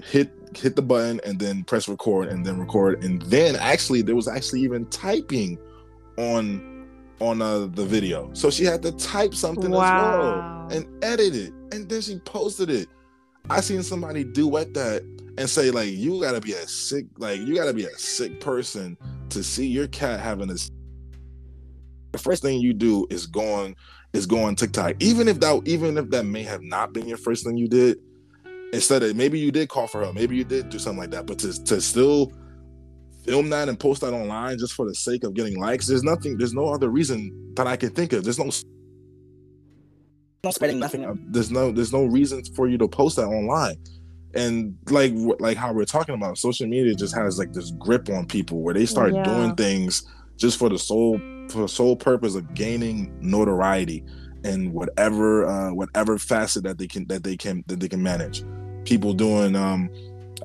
[0.04, 3.02] hit hit the button and then press record and then record.
[3.02, 5.58] And then actually there was actually even typing
[6.18, 6.86] on
[7.18, 8.28] on uh, the video.
[8.34, 10.66] So she had to type something wow.
[10.68, 11.54] as well and edit it.
[11.72, 12.88] And then she posted it.
[13.48, 15.02] I seen somebody duet that
[15.38, 18.96] and say like you gotta be a sick like you gotta be a sick person
[19.30, 20.70] to see your cat having this
[22.12, 23.74] the first thing you do is going
[24.12, 24.96] is go on TikTok.
[25.00, 27.98] Even if that even if that may have not been your first thing you did,
[28.72, 31.26] instead of maybe you did call for help, maybe you did do something like that,
[31.26, 32.32] but to to still
[33.24, 36.36] film that and post that online just for the sake of getting likes, there's nothing,
[36.36, 38.24] there's no other reason that I can think of.
[38.24, 38.50] There's no
[40.44, 41.26] no spreading nothing.
[41.30, 43.76] There's no there's no reason for you to post that online
[44.34, 48.26] and like like how we're talking about social media just has like this grip on
[48.26, 49.22] people where they start yeah.
[49.22, 50.04] doing things
[50.36, 51.18] just for the sole
[51.48, 54.04] for the sole purpose of gaining notoriety
[54.44, 58.42] and whatever uh whatever facet that they can that they can that they can manage.
[58.84, 59.90] People doing um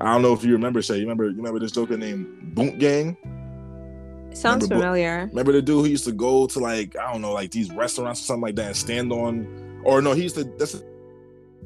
[0.02, 2.78] i don't know if you remember shay you remember you remember this joker named boot
[2.78, 3.18] gang?
[4.34, 5.26] Sounds remember, familiar.
[5.30, 8.22] Remember the dude who used to go to like i don't know like these restaurants
[8.22, 10.76] or something like that and stand on or no he used to that's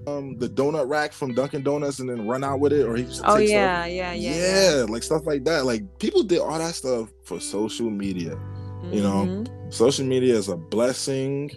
[0.07, 3.05] um the donut rack from Dunkin' Donuts and then run out with it, or he
[3.25, 5.65] oh yeah, yeah, yeah, yeah, yeah, like stuff like that.
[5.65, 8.31] Like people did all that stuff for social media.
[8.31, 8.93] Mm-hmm.
[8.93, 9.71] You know, mm-hmm.
[9.71, 11.51] social media is a blessing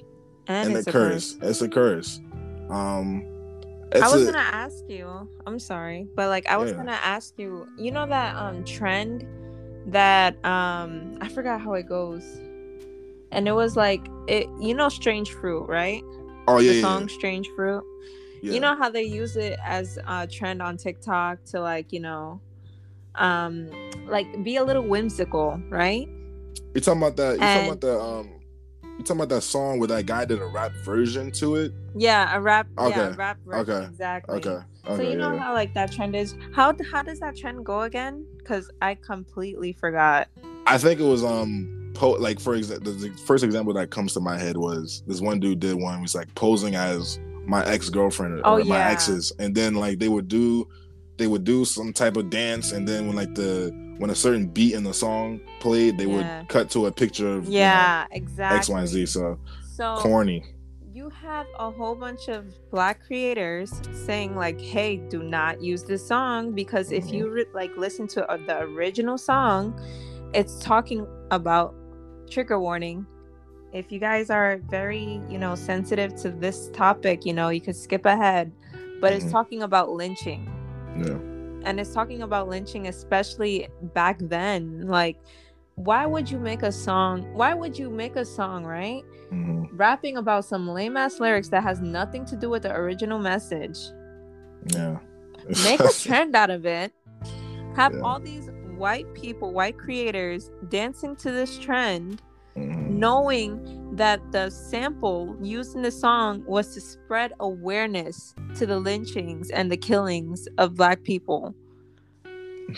[0.46, 1.34] and, and a, curse.
[1.34, 1.50] curse.
[1.50, 2.20] It's a curse.
[2.68, 3.24] Um,
[3.94, 5.28] I was a, gonna ask you.
[5.46, 6.76] I'm sorry, but like I was yeah.
[6.76, 7.66] gonna ask you.
[7.78, 9.26] You know that um trend
[9.86, 12.24] that um I forgot how it goes,
[13.32, 14.48] and it was like it.
[14.60, 16.02] You know, strange fruit, right?
[16.46, 17.14] Oh yeah, the yeah, song yeah.
[17.14, 17.84] "Strange Fruit."
[18.44, 18.52] Yeah.
[18.52, 22.42] You know how they use it as a trend on TikTok to like, you know,
[23.14, 23.70] um,
[24.06, 26.06] like be a little whimsical, right?
[26.74, 27.38] You're talking about that?
[27.38, 28.28] you're talking about the um?
[28.82, 31.72] You're talking about that song where that guy did a rap version to it?
[31.96, 32.66] Yeah, a rap.
[32.76, 32.90] Okay.
[32.90, 33.60] Yeah, rap version.
[33.62, 33.86] Okay.
[33.86, 34.36] Exactly.
[34.36, 34.50] Okay.
[34.50, 34.66] okay.
[34.96, 36.34] So you know yeah, how like that trend is.
[36.54, 38.26] How how does that trend go again?
[38.36, 40.28] Because I completely forgot.
[40.66, 44.20] I think it was um po- like for example the first example that comes to
[44.20, 48.40] my head was this one dude did one was like posing as my ex girlfriend
[48.44, 48.64] oh, or yeah.
[48.64, 50.68] my exes, and then like they would do
[51.16, 54.46] they would do some type of dance, and then when like the when a certain
[54.46, 56.40] beat in the song played, they yeah.
[56.40, 59.06] would cut to a picture of yeah you know, exactly X Y and Z.
[59.06, 59.38] So
[59.74, 60.44] so corny.
[60.92, 66.06] You have a whole bunch of black creators saying like, "Hey, do not use this
[66.06, 67.34] song because if you mm-hmm.
[67.34, 69.78] re- like listen to uh, the original song,
[70.32, 71.74] it's talking about
[72.30, 73.06] trigger warning
[73.74, 77.76] if you guys are very you know sensitive to this topic you know you could
[77.76, 78.50] skip ahead.
[79.00, 79.22] But mm-hmm.
[79.22, 80.48] it's talking about lynching.
[80.96, 81.68] Yeah.
[81.68, 84.86] And it's talking about lynching especially back then.
[84.86, 85.18] Like
[85.74, 89.02] why would you make a song why would you make a song right?
[89.32, 89.76] Mm-hmm.
[89.76, 93.78] rapping about some lame ass lyrics that has nothing to do with the original message.
[94.66, 94.98] Yeah.
[95.64, 96.92] Make a trend out of it.
[97.74, 98.00] Have yeah.
[98.02, 102.22] all these white people white creators dancing to this trend
[102.56, 102.98] mm-hmm.
[102.98, 109.50] knowing that the sample used in the song was to spread awareness to the lynchings
[109.50, 111.54] and the killings of black people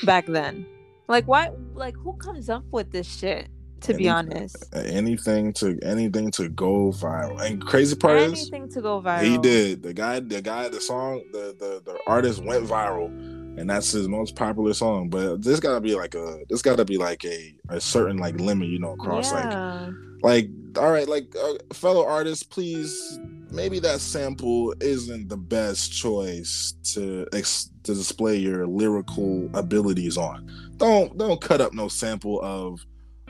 [0.05, 0.67] back then.
[1.09, 3.49] Like why like who comes up with this shit?
[3.83, 4.75] To Any- be honest.
[4.75, 7.41] anything to anything to go viral.
[7.41, 9.23] And crazy part is Anything to go viral.
[9.23, 9.83] he did.
[9.83, 13.11] The guy, the guy, the song, the the the artist went viral,
[13.57, 15.09] and that's his most popular song.
[15.09, 18.69] But this gotta be like a this gotta be like a a certain like limit,
[18.69, 23.19] you know, across like like all right like uh, fellow artists please
[23.51, 30.51] maybe that sample isn't the best choice to ex- to display your lyrical abilities on
[30.77, 32.85] don't don't cut up no sample of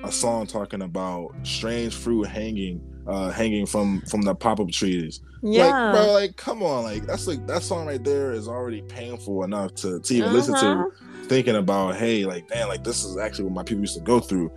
[0.05, 5.67] a song talking about strange fruit hanging uh hanging from from the poplar trees yeah.
[5.67, 9.45] like bro like come on like that's like that song right there is already painful
[9.45, 11.25] enough to, to even listen to Uh-huh.
[11.29, 14.21] thinking about, hey, like, damn, like this is actually what my people used to go
[14.21, 14.51] through.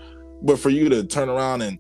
[0.44, 1.80] But for you to turn around and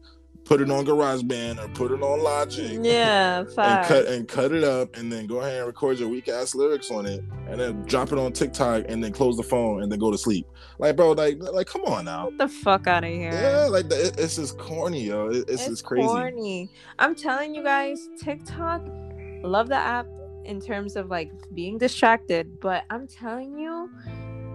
[0.49, 4.63] put it on GarageBand or put it on Logic, Yeah, and cut and cut it
[4.63, 7.83] up, and then go ahead and record your weak ass lyrics on it, and then
[7.83, 10.47] drop it on TikTok, and then close the phone, and then go to sleep.
[10.79, 12.29] Like, bro, like, like, come on now.
[12.31, 13.31] Get the fuck out of here.
[13.31, 15.27] Yeah, like the- it, it's just corny, yo.
[15.27, 16.07] It, it's, just crazy.
[16.07, 16.71] corny.
[16.97, 18.81] I'm telling you guys, TikTok,
[19.43, 20.07] love the app
[20.45, 23.88] in terms of like being distracted, but I'm telling you,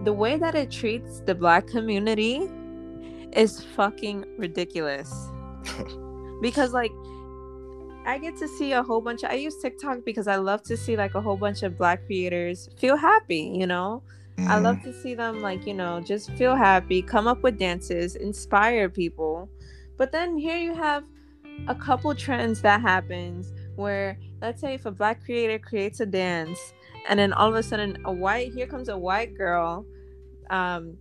[0.03, 2.49] the way that it treats the black community
[3.31, 5.29] is fucking ridiculous.
[6.41, 6.91] because like
[8.05, 10.77] I get to see a whole bunch of I use TikTok because I love to
[10.77, 14.03] see like a whole bunch of black creators feel happy, you know?
[14.37, 14.63] I Mhm.
[14.63, 18.89] love to see them like, you know, just feel happy, come up with dances, inspire
[18.89, 19.49] people.
[19.97, 21.03] But then here you have
[21.67, 26.59] a couple trends that happens where let's say if a black creator creates a dance
[27.09, 29.85] and then all of a sudden a white here comes a white girl
[30.49, 30.95] um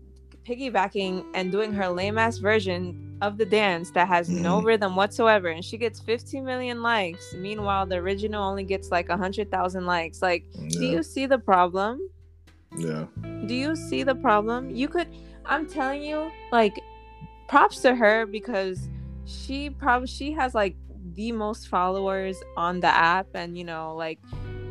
[0.45, 5.49] piggybacking and doing her lame ass version of the dance that has no rhythm whatsoever
[5.49, 7.35] and she gets 15 million likes.
[7.35, 10.23] Meanwhile the original only gets like 100,000 likes.
[10.23, 12.01] Like do you see the problem?
[12.77, 13.07] Yeah.
[13.47, 14.69] do you see the problem?
[14.71, 15.09] You could
[15.47, 16.81] i'm telling you like
[17.49, 18.89] props to her because
[19.27, 20.77] she probably she has like
[21.15, 24.19] the most followers on the app and you know like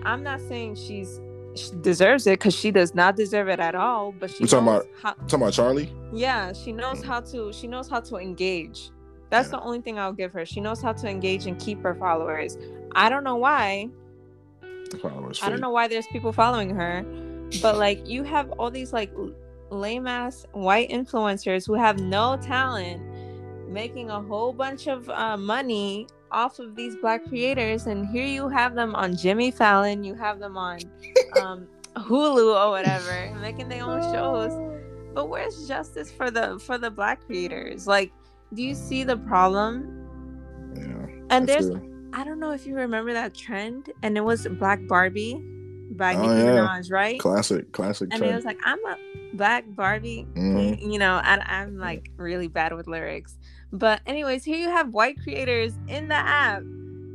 [0.03, 1.21] i'm not saying she's
[1.55, 4.67] she deserves it because she does not deserve it at all but she You talking
[4.67, 5.91] about how, Talking about Charlie?
[6.13, 8.89] yeah she knows how to she knows how to engage.
[9.29, 9.57] That's Yeah.
[9.57, 10.45] the only thing i'll give her.
[10.45, 12.57] She knows how to engage and keep her followers.
[12.95, 13.89] I don't know why.
[14.91, 17.03] The followers I don't know why there's people following her,
[17.61, 19.11] but like you have all these like
[19.71, 23.01] lame ass white influencers who have no talent
[23.67, 28.49] making a whole bunch of uh, money off of these black creators and here you
[28.49, 30.79] have them on Jimmy Fallon you have them on
[31.41, 34.51] um, Hulu or whatever making their own shows
[35.13, 38.11] but where's justice for the for the black creators like
[38.53, 40.05] do you see the problem
[40.75, 41.07] Yeah.
[41.29, 41.89] and there's good.
[42.15, 45.43] I don't know if you remember that trend, and it was Black Barbie
[45.91, 46.67] by Oh, Nicki yeah.
[46.67, 47.19] Minaj, right?
[47.19, 48.09] classic, classic.
[48.11, 48.35] And it trend.
[48.35, 48.97] was like, I'm a
[49.33, 50.27] Black Barbie.
[50.35, 50.91] Mhm.
[50.91, 53.37] You know, I, I'm like really bad with lyrics.
[53.71, 56.61] But, anyways, here you have white creators in the app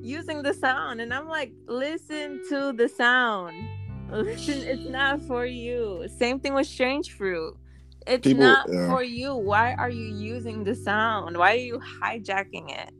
[0.02, 3.54] using the sound, and I'm like, listen to the sound.
[4.10, 6.06] Listen, it's not for you.
[6.18, 7.56] Same thing with Strange Fruit.
[8.06, 8.88] It's People- not yeah.
[8.88, 9.34] for you.
[9.34, 11.36] Why are you using the sound?
[11.36, 12.90] Why are you hijacking it?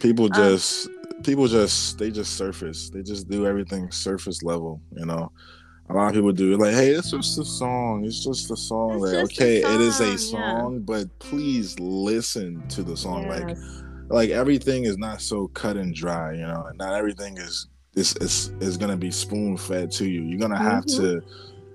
[0.00, 0.88] people Um, just
[1.24, 5.30] people just they just surface they just do everything surface level you know
[5.90, 8.94] a lot of people do like hey it's just a song it's just a song
[8.94, 10.78] It's like okay it is a song, yeah.
[10.80, 13.82] but please listen to the song like Yes.
[14.08, 18.52] like everything is not so cut and dry you know not everything is is is,
[18.60, 20.96] is gonna be spoon fed to you you're gonna have Mhm.
[20.98, 21.22] to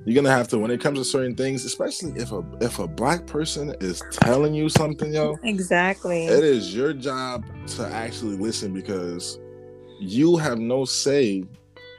[0.07, 2.87] you're gonna have to when it comes to certain things especially if a if a
[2.87, 6.25] black person is telling you something yo Exactly.
[6.25, 9.37] it is your job to actually listen because
[9.99, 11.43] you have no say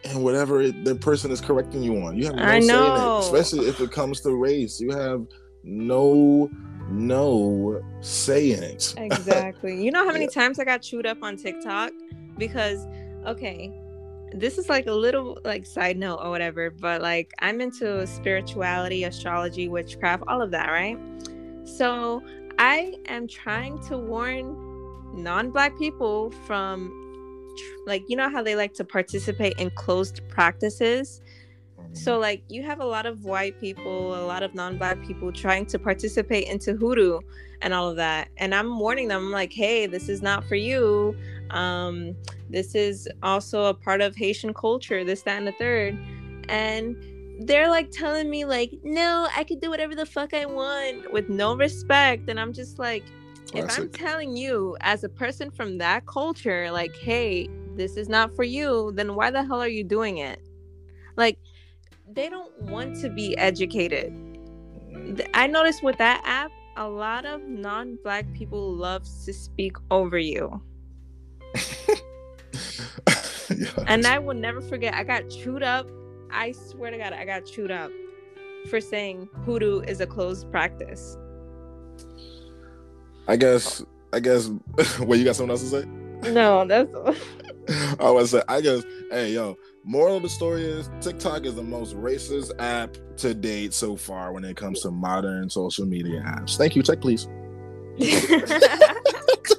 [0.05, 2.17] in whatever it, the person is correcting you on.
[2.17, 4.81] You have no I say in it, especially if it comes to race.
[4.81, 5.27] You have
[5.65, 6.49] no
[6.91, 8.95] no say in it.
[8.97, 9.83] exactly.
[9.85, 10.31] You know how many Yeah.
[10.31, 11.91] times I got chewed up on TikTok
[12.39, 12.87] because
[13.27, 13.73] okay,
[14.33, 19.05] this is like a little like side note or whatever, but like I'm into spirituality,
[19.05, 20.99] astrology, witchcraft, all of that, right?
[21.65, 22.23] So
[22.59, 24.65] I am trying to warn
[25.15, 26.93] non-black people from
[27.87, 31.23] like you know how they like to participate in closed practices
[31.77, 31.95] mm-hmm.
[31.95, 35.67] so like you have a lot of white people, a lot of non-black people trying
[35.67, 37.19] to participate into hoodoo
[37.63, 38.29] and all of that.
[38.37, 41.17] And I'm warning them I'm like, hey, this is not for you.
[41.51, 42.15] Um,
[42.51, 45.99] this is also a part of Haitian culture, this, that, and the third.
[46.49, 46.97] And
[47.41, 51.29] they're like telling me like, no, I could do whatever the fuck I want with
[51.29, 52.29] no respect.
[52.29, 53.05] And I'm just like,
[53.55, 58.35] if I'm telling you as a person from that culture, like, hey, this is not
[58.35, 60.41] for you, then why the hell are you doing it?
[61.17, 61.39] Like,
[62.11, 64.13] they don't want to be educated.
[65.33, 70.63] I noticed with that app, a lot of non-black people love to speak over you.
[73.87, 74.95] And I will never forget.
[74.95, 75.89] I got chewed up.
[76.31, 77.91] I swear to God, I got chewed up
[78.69, 81.17] for saying hoodoo is a closed practice.
[83.27, 83.85] I guess.
[84.13, 84.51] I guess.
[85.01, 85.85] Wait, you got something else to say?
[86.33, 86.91] No, that's.
[88.01, 88.43] I was say.
[88.49, 88.85] I guess.
[89.11, 89.57] Hey, yo.
[89.85, 94.33] Moral of the story is TikTok is the most racist app to date so far
[94.33, 96.59] when it comes to modern social media apps.
[96.59, 96.83] Thank you.
[96.83, 97.27] Check, please.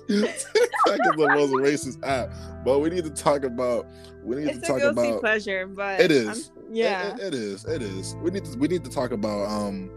[0.53, 2.33] TikTok is the most racist app,
[2.65, 3.87] but we need to talk about.
[4.23, 6.51] We need it's to talk about pleasure, but it is.
[6.55, 7.65] I'm, yeah, it, it is.
[7.65, 8.15] It is.
[8.15, 8.57] We need to.
[8.57, 9.91] We need to talk about um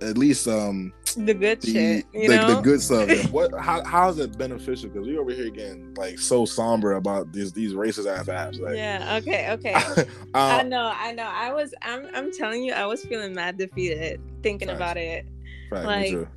[0.00, 2.54] at least um the good the, shit, you the, know?
[2.54, 3.08] the good stuff.
[3.30, 3.52] what?
[3.60, 4.90] How how is it beneficial?
[4.90, 8.60] Because we over here getting like so somber about these these racist ass apps.
[8.60, 9.18] Like, yeah.
[9.20, 9.50] Okay.
[9.50, 9.74] Okay.
[9.74, 10.92] um, I know.
[10.94, 11.24] I know.
[11.24, 11.74] I was.
[11.82, 12.08] I'm.
[12.14, 14.76] I'm telling you, I was feeling mad defeated thinking facts.
[14.76, 15.26] about it.
[15.68, 16.28] Facts, like,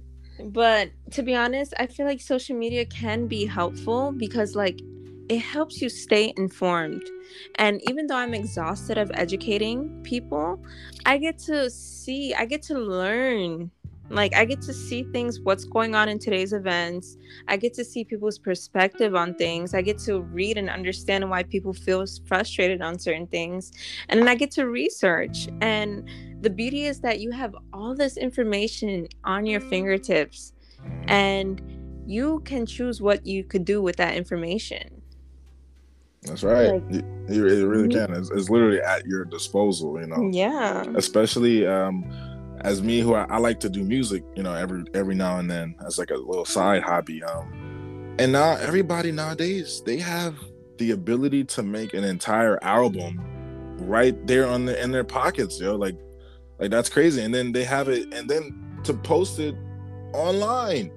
[0.43, 4.79] but to be honest, I feel like social media can be helpful because like
[5.29, 7.03] it helps you stay informed.
[7.55, 10.63] And even though I'm exhausted of educating people,
[11.05, 13.71] I get to see, I get to learn.
[14.11, 17.17] Like, I get to see things, what's going on in today's events.
[17.47, 19.73] I get to see people's perspective on things.
[19.73, 23.71] I get to read and understand why people feel frustrated on certain things.
[24.09, 25.47] And then I get to research.
[25.61, 26.07] And
[26.45, 30.53] the beauty is that you have all this information on your fingertips
[31.07, 31.59] and
[32.05, 35.01] you can choose what you could do with that information.
[36.21, 36.73] That's right.
[36.73, 38.13] Like, you, you, really can.
[38.13, 40.29] It's, it's, literally at your disposal, you know.
[40.31, 40.83] Yeah.
[40.95, 42.05] Especially um,
[42.61, 45.49] as me, who I, I, like to do music, you know, every every now and
[45.49, 47.23] then as like a little side hobby.
[47.23, 50.35] Um, and now everybody nowadays they have
[50.77, 53.19] the ability to make an entire album
[53.79, 55.75] right there on the in their pockets, yo.
[55.75, 55.95] Like,
[56.59, 57.21] like that's crazy.
[57.21, 59.55] And then they have it, and then to post it
[60.13, 60.91] online.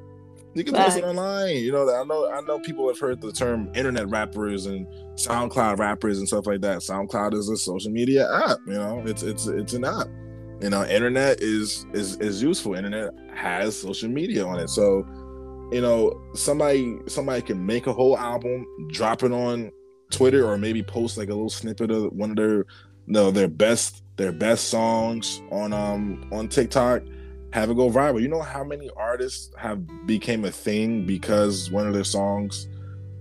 [0.54, 1.56] You can post it online.
[1.56, 5.78] You know, I know I know people have heard the term internet rappers and SoundCloud
[5.78, 6.78] rappers and stuff like that.
[6.78, 8.58] SoundCloud is a social media app.
[8.66, 10.08] You know, it's it's it's an app.
[10.60, 12.74] You know, internet is is is useful.
[12.74, 14.68] Internet has social media on it.
[14.68, 15.06] So,
[15.70, 19.70] you know, somebody somebody can make a whole album, drop it on
[20.10, 23.48] Twitter, or maybe post like a little snippet of one of their you know, their
[23.48, 27.02] best their best songs on um on TikTok
[27.52, 28.20] have it go viral.
[28.20, 32.68] You know how many artists have became a thing because one of their songs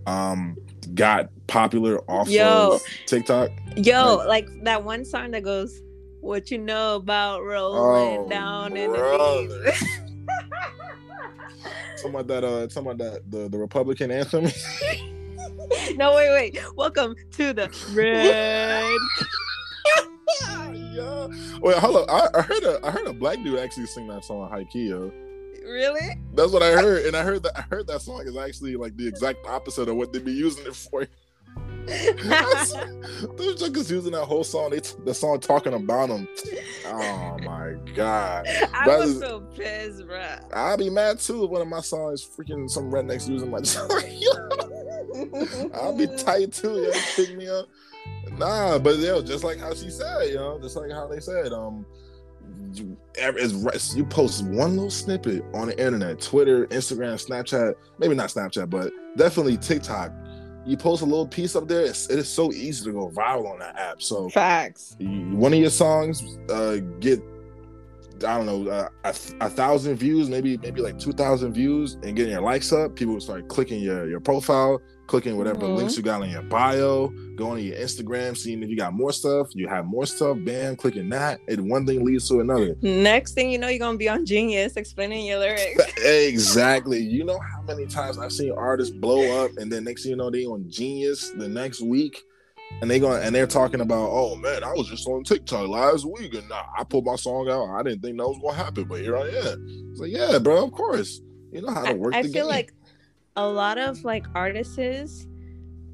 [0.06, 0.58] um
[0.96, 3.52] got popular off yo, of TikTok?
[3.78, 5.82] Yo, like, like, that one song that goes,
[6.20, 9.84] What you know about rolling oh, down in the beach.
[11.98, 14.46] talking about that uh talking about that the, the Republican anthem.
[15.96, 16.60] no wait wait.
[16.76, 18.98] Welcome to the red
[20.42, 21.28] yeah.
[21.60, 22.10] Wait, up.
[22.10, 25.12] I, I, heard a I heard a black dude actually sing that song yo.
[25.64, 26.20] Really?
[26.34, 28.96] That's what I heard, and I heard that I heard that song is actually like
[28.98, 31.08] the exact opposite of what they'd be using it for.
[33.38, 34.72] Those junkers using that whole song.
[34.72, 36.28] They t- the song talking about them.
[36.86, 38.46] Oh my god!
[38.74, 40.22] I was so pissed, bro.
[40.54, 43.90] I'll be mad too if one of my songs freaking some rednecks using my song.
[45.74, 46.76] I'll be tight too.
[46.76, 47.68] Yo, pick me up.
[48.38, 51.54] Nah, but yo, just like how she said, you know, just like how they said,
[51.54, 51.86] um,
[52.74, 52.98] you,
[53.96, 58.92] you post one little snippet on the internet, Twitter, Instagram, Snapchat, maybe not Snapchat, but
[59.16, 60.12] definitely TikTok.
[60.66, 63.52] You post a little piece up there, it's, it is so easy to go viral
[63.52, 64.02] on that app.
[64.02, 64.96] So facts.
[65.00, 67.22] One of your songs uh, get
[68.24, 69.10] I don't know uh, a,
[69.42, 72.96] a, thousand views, maybe maybe like two thousand views, and getting your likes up.
[72.96, 75.76] People start clicking your your profile, clicking whatever mm-hmm.
[75.76, 79.12] links you got on your bio, going to your Instagram, seeing if you got more
[79.12, 79.48] stuff.
[79.54, 82.76] You have more stuff, bam, clicking that, and one thing leads to another.
[82.82, 85.84] Next thing you know, you're gonna be on Genius explaining your lyrics.
[85.98, 87.00] exactly.
[87.00, 90.18] You know how many times I've seen artists blow up, and then next thing you
[90.18, 92.24] know, they on Genius the next week
[92.82, 96.06] and they going and they're talking about, oh man, I was just on TikTok last
[96.06, 97.70] week and I put my song out.
[97.70, 99.90] I didn't think that was gonna happen, but here I am.
[99.92, 101.22] It's like, yeah, bro, of course.
[101.52, 102.14] You know how to work.
[102.14, 102.46] I, I feel game.
[102.46, 102.74] like
[103.36, 105.28] a lot of like artists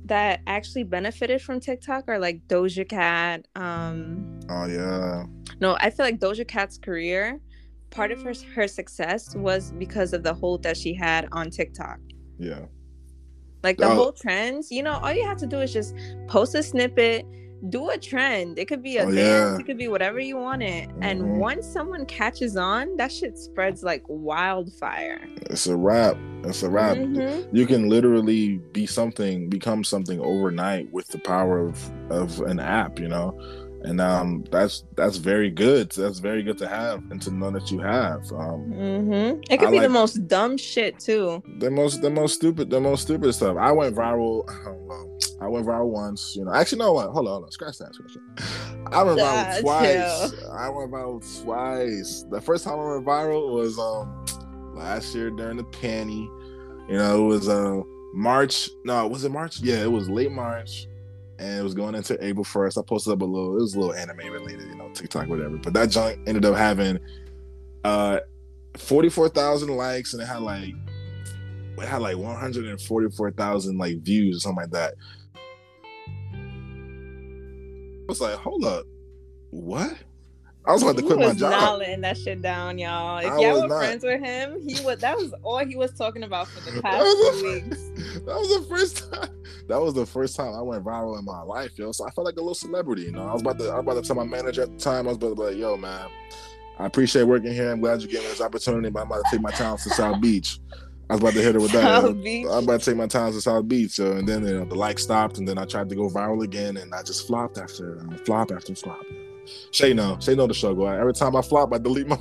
[0.06, 3.48] that actually benefited from TikTok are like Doja Cat.
[3.56, 5.26] Um, oh yeah.
[5.62, 7.40] No, I feel like Doja Cat's career,
[7.92, 12.00] part of her her success was because of the hold that she had on TikTok.
[12.38, 12.66] Yeah.
[13.64, 13.96] Like the oh.
[13.96, 15.96] whole trends, you know, all you have to do is just
[16.28, 17.26] post a snippet,
[17.70, 18.60] do a trend.
[18.60, 19.58] It could be a Oh, dance, yeah.
[19.58, 20.90] it could be whatever you want it.
[20.90, 20.98] Mhm.
[21.02, 25.22] And once someone catches on, that shit spreads like wildfire.
[25.50, 26.18] It's a wrap.
[26.44, 26.98] It's a wrap.
[26.98, 27.48] Mhm.
[27.54, 33.00] You can literally be something, become something overnight with the power of of an app,
[33.00, 33.34] you know.
[33.86, 35.92] And um, that's that's very good.
[35.92, 38.22] That's very good to have and to know that you have.
[38.32, 39.44] Um, Mhm.
[39.50, 41.44] It could I be the most dumb shit too.
[41.60, 43.58] the most the most stupid the most stupid stuff.
[43.58, 44.44] I went viral.
[44.86, 46.34] Well, I went viral once.
[46.38, 46.94] You know, actually, no.
[46.94, 47.06] What?
[47.12, 47.52] Hold on, hold on.
[47.52, 47.94] Scratch that.
[47.94, 48.90] Scratch that.
[48.94, 50.34] I went Ah, viral twice.
[50.52, 52.26] I went viral twice.
[52.30, 54.26] The first time I went viral was um
[54.76, 56.28] last year during the panty.
[56.90, 57.82] You know, it was uh
[58.14, 58.70] March.
[58.86, 59.60] No, was it March?
[59.60, 60.88] Yeah, it was late March.
[61.44, 62.78] And it was going into April 1st.
[62.78, 65.58] I posted up a little, it was a little anime related, you know, TikTok, whatever.
[65.58, 67.00] But that junk ended up having
[67.84, 68.20] uh
[68.78, 70.74] 44,000 likes and it had like
[71.78, 74.94] it had like 144,000 like views or something like that.
[76.34, 78.86] I was like, hold up,
[79.50, 79.98] what?
[80.66, 81.80] I was about to quit my job.
[81.80, 83.18] letting that shit down, y'all.
[83.18, 83.80] If I y'all were not.
[83.80, 87.06] friends with him, he was that was all he was talking about for the past
[87.06, 87.90] two weeks.
[88.26, 89.30] That was the first time.
[89.70, 91.94] That was the first time I went viral in my life, yo.
[91.94, 93.28] So I felt like a little celebrity, you know.
[93.28, 95.08] I was about to, I was about to tell my manager at the time.
[95.08, 96.08] I was about to be like, "Yo, man,
[96.80, 97.72] I appreciate working here.
[97.72, 99.90] I'm glad you gave me this opportunity, but I'm about to take my talents to
[99.92, 100.60] South Beach."
[101.10, 102.02] I was about to hit her with that.
[102.02, 102.24] South.
[102.24, 102.46] Beach.
[102.50, 104.14] I'm about to take my talents to South Beach, yo.
[104.14, 106.76] and then you know, the like stopped, and then I tried to go viral again,
[106.78, 109.02] and I just flopped after uh, flop after flop.
[109.72, 110.88] Shay know, Shay know the struggle.
[110.88, 112.18] Every time I flop, I delete my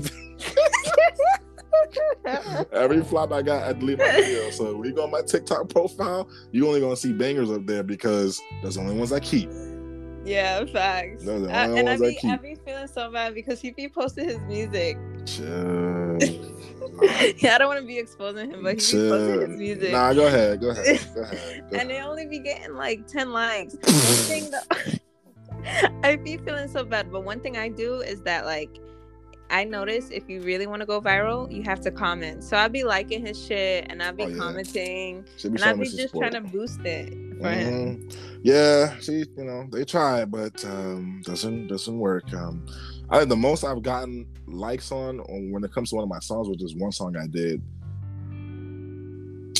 [2.73, 4.51] Every flop I got, I delete my video.
[4.51, 7.83] So when you go on my TikTok profile, you only gonna see bangers up there
[7.83, 9.51] because those are the only ones I keep.
[10.25, 11.25] Yeah, facts.
[11.25, 12.43] Those the only and I ones I be, I keep.
[12.43, 14.97] be feeling so bad because he be posting his music.
[15.27, 16.19] Chill.
[17.39, 19.93] yeah, I don't want to be exposing him, but he be posting his music.
[19.93, 20.61] Nah, go ahead.
[20.61, 21.01] Go ahead.
[21.15, 21.71] Go ahead.
[21.71, 23.77] Go and they only be getting like 10 likes.
[25.63, 28.45] One thing though, I be feeling so bad, but one thing I do is that
[28.45, 28.79] like
[29.51, 32.43] I notice if you really want to go viral, you have to comment.
[32.43, 34.39] So I'll be liking his shit and I'll be Oh, yeah.
[34.39, 36.31] commenting be and I'll showing be just support.
[36.33, 38.09] trying to boost it for him.
[38.09, 38.17] Mhm.
[38.43, 42.33] Yeah, see, you know, they try, but um, doesn't doesn't work.
[42.33, 42.65] Um,
[43.11, 46.09] I think the most I've gotten likes on, on when it comes to one of
[46.09, 47.61] my songs, which is one song I did.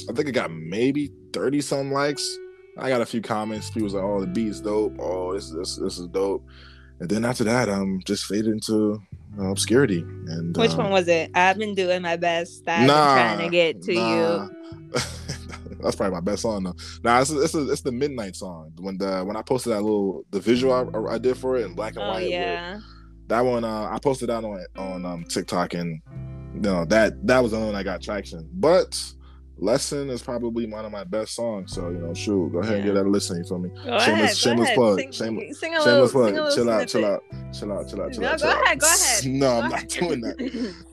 [0.09, 2.39] I think it got maybe thirty some likes.
[2.79, 3.69] I got a few comments.
[3.71, 4.95] People was like, "Oh, the beat's dope.
[4.99, 6.45] Oh, this this this is dope."
[7.01, 9.03] And then after that, um, just faded into
[9.39, 10.01] uh, obscurity.
[10.01, 11.31] And Which um, one was it?
[11.35, 12.67] I've been doing my best.
[12.69, 14.51] I've nah, been trying to get to you.
[15.81, 16.77] That's probably my best song though.
[17.03, 18.73] Nah, it's it's, it's the midnight song.
[18.79, 21.75] When the when I posted that little the visual I, I did for it in
[21.75, 22.23] black and Oh white.
[22.23, 22.79] with- yeah.
[23.27, 26.01] that one uh, I posted that on on um, TikTok and
[26.55, 28.49] you know that that was the only one I got traction.
[28.53, 29.03] But
[29.59, 31.73] Lesson is probably one of my best songs.
[31.75, 33.37] So you know, shoot, go ahead and give that a listen.
[33.39, 33.69] You feel me?
[33.69, 34.77] Go Shameless- ahead, shameless ahead.
[34.77, 34.99] plug.
[34.99, 36.27] Sing, Shameless- sing a little, Shameless plug.
[36.29, 37.23] sing a little Chill out, chill out,
[37.53, 38.39] chill out, chill out, chill No, out.
[38.41, 38.63] go chill out.
[38.65, 39.25] ahead, go ahead.
[39.27, 40.75] No, Go I'm not doing that.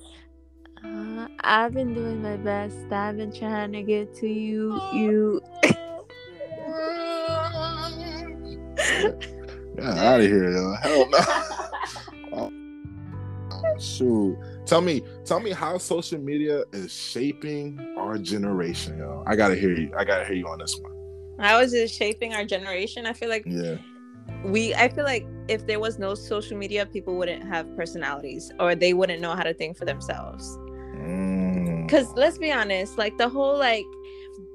[0.82, 2.78] Uh, I've been doing my best.
[2.89, 4.80] I've been trying to get to you.
[4.93, 5.41] You.
[9.78, 10.74] Yeah, out of here, yo.
[10.82, 11.10] Hell
[12.32, 12.51] no.
[13.80, 14.38] Shoot.
[14.70, 19.24] Tell me, tell me how social media is shaping our generation, yo.
[19.26, 19.91] I gotta hear you.
[19.97, 20.91] I gotta hear you on this one.
[21.39, 23.07] How is it shaping our generation?
[23.07, 23.78] I feel like Yeah.
[24.43, 24.76] we.
[24.76, 28.93] I feel like if there was no social media, people wouldn't have personalities, or they
[28.93, 30.55] wouldn't know how to think for themselves.
[30.97, 31.88] Mm.
[31.88, 33.88] Because let's be honest, like the whole like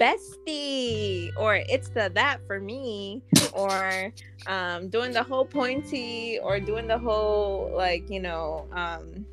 [0.00, 3.20] bestie or it's the that for me
[3.52, 4.12] or
[4.46, 9.26] um doing the whole pointy or doing the whole like you know um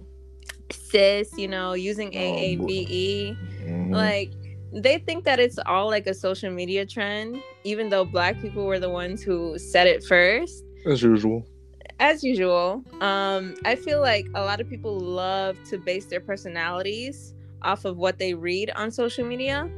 [0.74, 3.92] cis you know using Oh, aave Mhm.
[3.94, 4.32] like
[4.74, 8.80] they think that it's all like a social media trend even though black people were
[8.80, 10.64] the ones who said it first.
[10.86, 11.46] As usual.
[12.00, 12.84] as usual.
[13.02, 17.98] Um i feel like a lot of people love to base their personalities off of
[17.98, 19.70] what they read on social media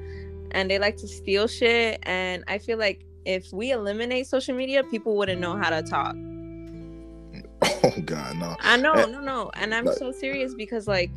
[0.52, 4.84] and they like to steal shit and i feel like if we eliminate social media
[4.84, 6.16] people wouldn't know how to talk
[7.66, 8.56] Oh God, no.
[8.62, 11.12] i know Eh, no no and i'm like- so serious because like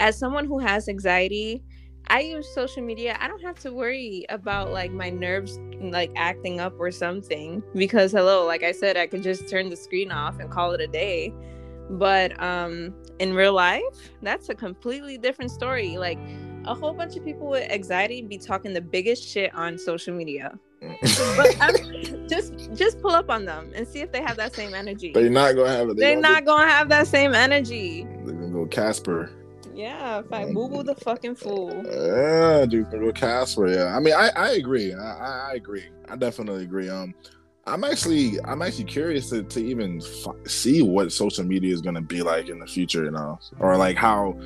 [0.00, 1.62] as someone who has anxiety
[2.08, 3.16] i use social media.
[3.20, 8.10] I don't have to worry about like my nerves like acting up or something because
[8.12, 10.86] hello like i said i could just turn the screen off and call it a
[10.88, 11.32] day.
[11.90, 15.96] But um in real life that's a completely different story.
[15.96, 16.18] Like
[16.64, 20.58] a whole bunch of people with anxiety be talking the biggest shit on social media
[21.36, 24.74] but I'm, just just pull up on them and see if they have that same
[24.74, 25.96] energy They're not gonna have it.
[25.96, 28.06] They they're gonna not gonna have that same energy.
[28.24, 29.30] They're gonna go Casper.
[29.74, 31.70] Yeah, if I boo boo the fucking fool.
[31.86, 33.68] Yeah, dude, gonna go Casper.
[33.68, 34.92] Yeah, I mean, I I agree.
[34.94, 35.84] I, I I agree.
[36.08, 36.88] I definitely agree.
[36.88, 37.14] Um,
[37.66, 42.00] I'm actually I'm actually curious to, to even f- see what social media is to
[42.00, 44.36] be like in the future, you know, or like how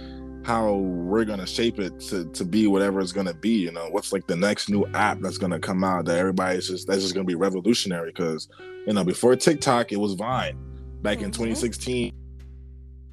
[0.47, 3.73] how we're going to shape it to to be whatever it's going to be, you
[3.73, 3.89] know.
[3.91, 7.03] What's like the next new app that's going to come out that everybody's just that's
[7.03, 8.49] just going to be revolutionary cuz
[8.87, 10.57] you know, before TikTok it was Vine
[11.03, 11.27] back mm-hmm.
[11.27, 12.13] in 2016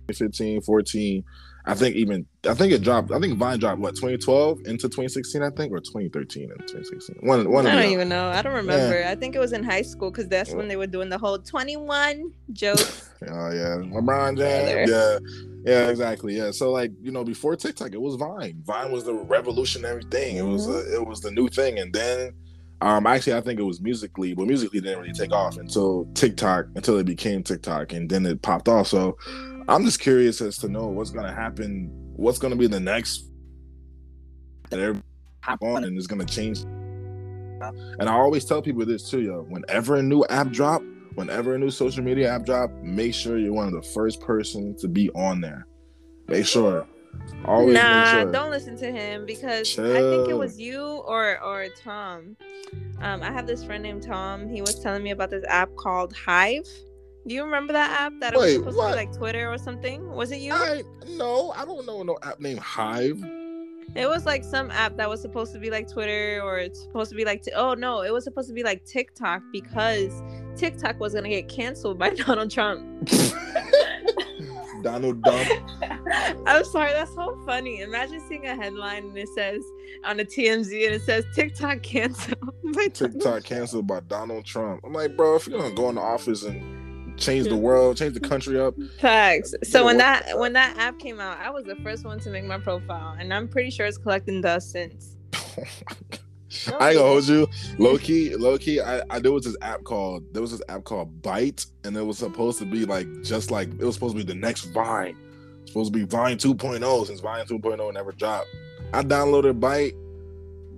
[0.07, 1.23] 2015, 14.
[1.65, 3.11] I think even I think it dropped.
[3.11, 5.41] I think Vine dropped what 2012 into 2016.
[5.41, 7.17] I think or 2013 and 2016.
[7.21, 7.67] One one.
[7.67, 8.29] I don't even know.
[8.29, 8.99] I don't remember.
[8.99, 9.11] Yeah.
[9.11, 11.39] I think it was in high school because that's when they were doing the whole
[11.39, 13.09] 21 jokes.
[13.29, 14.89] oh yeah, LeBron James.
[14.89, 15.19] Yeah,
[15.65, 16.35] yeah, exactly.
[16.35, 16.51] Yeah.
[16.51, 18.61] So like you know before TikTok, it was Vine.
[18.65, 20.35] Vine was the revolutionary thing.
[20.35, 20.93] It was mm-hmm.
[20.93, 22.33] a, it was the new thing, and then.
[22.81, 26.65] Um, actually, I think it was Musical.ly, but Musical.ly didn't really take off until TikTok,
[26.75, 28.87] until it became TikTok, and then it popped off.
[28.87, 29.17] So,
[29.67, 31.89] I'm just curious as to know what's gonna happen.
[32.15, 33.29] What's gonna be the next
[34.69, 35.05] that everybody
[35.41, 36.61] hop on and is gonna change.
[36.61, 39.43] And I always tell people this too, yo.
[39.43, 40.81] Whenever a new app drop,
[41.15, 44.75] whenever a new social media app drop, make sure you're one of the first person
[44.77, 45.65] to be on there.
[46.27, 46.85] Make sure.
[47.45, 48.31] Always nah, sure.
[48.31, 49.85] don't listen to him because Chill.
[49.85, 52.35] I think it was you or or Tom.
[53.01, 54.49] Um, I have this friend named Tom.
[54.49, 56.67] He was telling me about this app called Hive.
[57.25, 58.87] Do you remember that app that Wait, was supposed what?
[58.87, 60.11] to be like Twitter or something?
[60.11, 60.53] Was it you?
[60.53, 63.23] I, no, I don't know no app named Hive.
[63.95, 67.11] It was like some app that was supposed to be like Twitter or it's supposed
[67.11, 70.21] to be like t- oh no, it was supposed to be like TikTok because
[70.55, 73.09] TikTok was gonna get canceled by Donald Trump.
[74.81, 75.47] Donald Trump.
[76.47, 77.81] I'm sorry, that's so funny.
[77.81, 79.63] Imagine seeing a headline and it says
[80.03, 82.53] on the TMZ and it says TikTok canceled.
[82.73, 84.81] By TikTok canceled by Donald Trump.
[84.83, 86.82] I'm like, bro, if you're gonna go in the office and
[87.17, 88.75] change the world, change the country up.
[88.99, 89.53] Facts.
[89.63, 92.45] So when that when that app came out, I was the first one to make
[92.45, 95.15] my profile, and I'm pretty sure it's collecting dust since.
[96.79, 97.47] I ain't gonna hold you.
[97.77, 98.79] Low key, low key.
[98.79, 102.03] I, I there was this app called there was this app called Bite, and it
[102.03, 105.17] was supposed to be like just like it was supposed to be the next Vine.
[105.65, 108.47] Supposed to be Vine 2.0 since Vine 2.0 never dropped.
[108.93, 109.95] I downloaded Bite,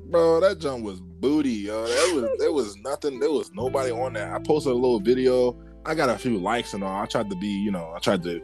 [0.09, 0.39] bro.
[0.39, 1.86] That jump was booty, yo.
[1.86, 3.19] There was there was nothing.
[3.19, 4.33] There was nobody on there.
[4.33, 7.01] I posted a little video I got a few likes and all.
[7.01, 8.41] I tried to be, you know, I tried to,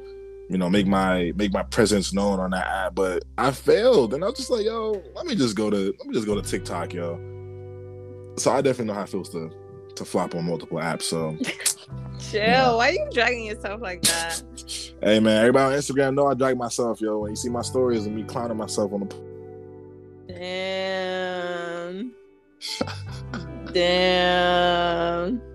[0.50, 4.14] you know, make my make my presence known on that app, but I failed.
[4.14, 6.40] And I was just like, yo, let me just go to let me just go
[6.40, 7.16] to TikTok, yo.
[8.38, 9.50] So I definitely know how it feels to
[9.96, 11.04] to flop on multiple apps.
[11.04, 11.36] So
[12.20, 12.42] chill.
[12.42, 12.76] Yeah.
[12.76, 14.44] Why are you dragging yourself like that?
[15.02, 17.20] hey man, everybody on Instagram know I drag myself, yo.
[17.20, 19.32] When you see my stories and me clowning myself on the
[20.28, 22.14] Damn.
[23.74, 25.51] Damn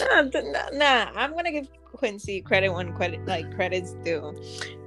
[0.00, 4.34] nah, nah, nah, I'm gonna give Quincy credit when credit like credits due.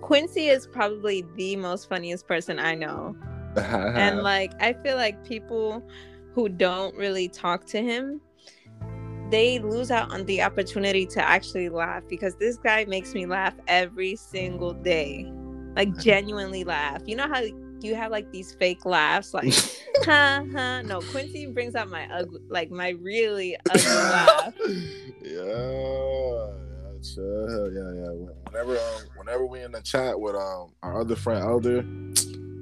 [0.01, 3.15] Quincy is probably the most funniest person I know.
[3.55, 5.83] and like I feel like people
[6.33, 8.21] who don't really talk to him,
[9.29, 13.53] they lose out on the opportunity to actually laugh because this guy makes me laugh
[13.67, 15.31] every single day.
[15.75, 17.01] Like genuinely laugh.
[17.05, 17.41] You know how
[17.83, 19.53] you have like these fake laughs, like
[20.05, 20.81] ha ha.
[20.85, 24.53] No, Quincy brings out my ugly, like my really ugly laugh.
[25.21, 26.47] Yeah,
[27.03, 27.71] sure.
[27.71, 28.11] Yeah, yeah.
[28.49, 31.83] Whenever, um, whenever we in the chat with um our other friend Elder,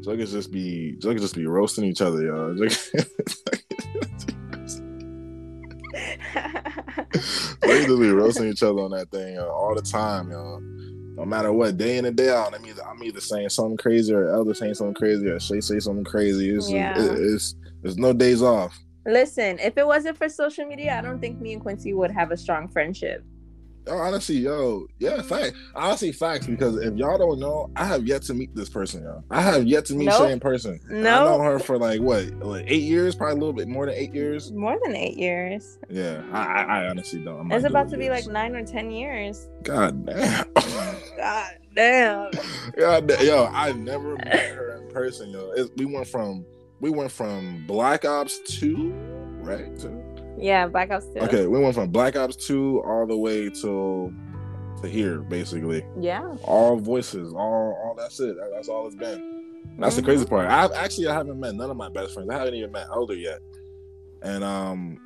[0.05, 2.55] Juggas just be Juggas just be roasting each other, y'all.
[7.89, 10.61] Just be roasting each other on that thing all the time, y'all
[11.19, 14.13] no matter what, day in and day out, I'm either I'm either saying something crazy
[14.13, 16.49] or Elder saying something crazy or Shay say something crazy.
[16.49, 16.97] It's, yeah.
[16.97, 18.79] It, it's there's no days off.
[19.05, 22.31] Listen, if it wasn't for social media, I don't think me and Quincy would have
[22.31, 23.23] a strong friendship.
[23.87, 25.55] Oh, honestly, yo, yeah, fact.
[25.73, 26.45] Honestly, facts.
[26.45, 29.23] Because if y'all don't know, I have yet to meet this person, y'all.
[29.31, 30.17] I have yet to meet nope.
[30.19, 30.79] Shay in person.
[30.89, 31.05] No, nope.
[31.05, 33.95] I know her for like what, like eight years, probably a little bit more than
[33.95, 34.51] eight years.
[34.51, 35.79] More than eight years.
[35.89, 37.51] Yeah, I, I honestly don't.
[37.51, 39.49] It's about to be like nine or ten years.
[39.63, 40.45] God damn.
[41.19, 42.31] God damn.
[42.77, 43.21] God.
[43.21, 45.51] Yo, I never met her in person, yo.
[45.51, 46.45] It, we went from
[46.79, 48.93] we went from Black Ops Two,
[49.41, 49.77] right?
[49.79, 50.01] To
[50.37, 51.19] yeah, Black Ops 2.
[51.19, 54.13] Okay, we went from Black Ops 2 all the way to
[54.81, 55.85] to here, basically.
[55.99, 56.37] Yeah.
[56.43, 58.37] All voices, all all that's it.
[58.53, 59.63] That's all it's been.
[59.77, 60.05] That's mm-hmm.
[60.05, 60.49] the crazy part.
[60.49, 62.29] I actually I haven't met none of my best friends.
[62.29, 63.39] I haven't even met Elder yet.
[64.21, 64.99] And um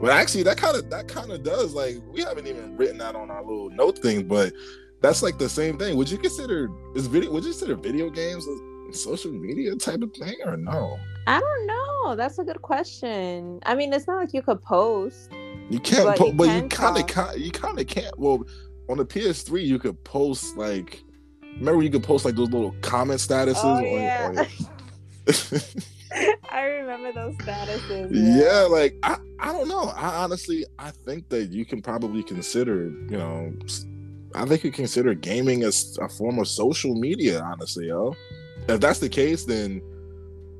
[0.00, 3.14] well actually that kind of that kind of does like we haven't even written that
[3.14, 4.54] on our little note thing, but
[5.00, 5.96] that's like the same thing.
[5.96, 8.46] Would you consider is video would you consider video games
[8.92, 10.98] social media type of thing or no?
[11.26, 12.16] I don't know.
[12.16, 13.60] That's a good question.
[13.64, 15.30] I mean, it's not like you could post.
[15.68, 18.18] You can't, but, po- you, but you kind of, you kind of can't.
[18.18, 18.44] Well,
[18.88, 21.02] on the PS3, you could post like.
[21.58, 23.60] Remember, you could post like those little comment statuses.
[23.62, 24.46] Oh, yeah.
[26.50, 28.10] I remember those statuses.
[28.12, 28.44] Yeah.
[28.44, 29.92] yeah, like I, I don't know.
[29.96, 33.52] I honestly I think that you can probably consider, you know,
[34.34, 38.14] I think you consider gaming as a form of social media, honestly, yo.
[38.68, 39.82] If that's the case, then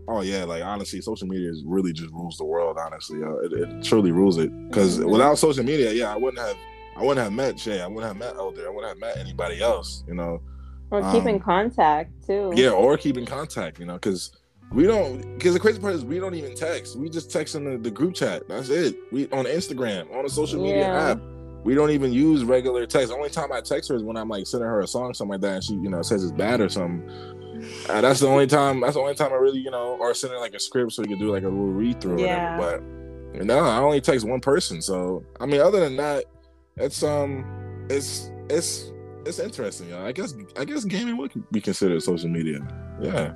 [0.09, 3.21] oh yeah, like honestly, social media is really just rules the world, honestly.
[3.21, 3.39] Yo.
[3.45, 4.51] It, it truly rules it.
[4.69, 5.11] Because mm-hmm.
[5.11, 6.57] without social media, yeah, I wouldn't have
[6.97, 7.81] I wouldn't have met Shay.
[7.81, 8.67] I wouldn't have met Elder.
[8.67, 10.43] I wouldn't have met anybody else, you know.
[10.91, 12.53] Or keep um, in contact too.
[12.55, 14.33] Yeah, or keep in contact, you know, because
[14.73, 16.97] we don't because the crazy part is we don't even text.
[16.97, 18.49] We just text in the, the group chat.
[18.49, 18.97] That's it.
[19.13, 21.11] We on Instagram, on a social media yeah.
[21.11, 21.21] app.
[21.65, 23.09] We don't even use regular text.
[23.09, 25.15] The only time I text her is when I'm like sending her a song, or
[25.15, 27.09] something like that, and she, you know, says it's bad or something.
[27.89, 28.81] Uh, that's the only time.
[28.81, 31.09] That's the only time I really, you know, or sending like a script so we
[31.09, 32.21] can do like a little read through.
[32.21, 32.59] Yeah.
[32.59, 32.81] Whatever.
[33.33, 34.81] But you know, I only text one person.
[34.81, 36.25] So I mean, other than that,
[36.77, 37.45] it's um,
[37.91, 38.91] it's it's
[39.27, 39.89] it's interesting.
[39.89, 40.07] You know?
[40.07, 42.67] I guess I guess gaming would be considered social media.
[43.01, 43.33] Yeah.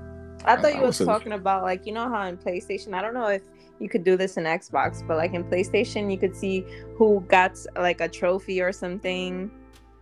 [0.47, 2.95] I thought you I, was talking about like you know how in PlayStation.
[2.95, 3.43] I don't know if
[3.81, 6.65] you could do this in Xbox, but like in PlayStation, you could see
[6.97, 9.51] who got like a trophy or something.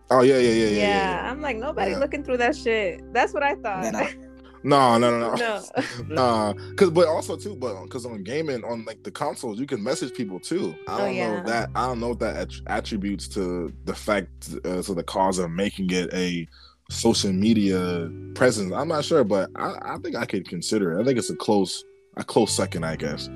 [0.09, 0.69] Oh yeah, yeah, yeah, yeah.
[0.69, 1.31] Yeah, yeah.
[1.31, 1.97] I'm like nobody yeah.
[1.97, 3.13] looking through that shit.
[3.13, 4.13] That's what I thought.
[4.65, 5.35] No, no, no, no.
[5.35, 5.63] No.
[6.07, 9.83] nah, cause but also too, but because on gaming on like the consoles, you can
[9.83, 10.73] message people too.
[10.87, 11.27] I oh, don't oh, yeah.
[11.35, 11.69] know that.
[11.75, 15.89] I don't know if that attributes to the fact uh, to the cause of making
[15.91, 16.47] it a
[16.89, 18.73] social media presence.
[18.73, 21.01] I'm not sure, but I, I think I could consider it.
[21.01, 21.83] I think it's a close
[22.15, 23.29] a close second, I guess.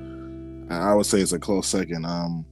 [0.70, 2.04] I would say it's a close second.
[2.04, 2.44] Um,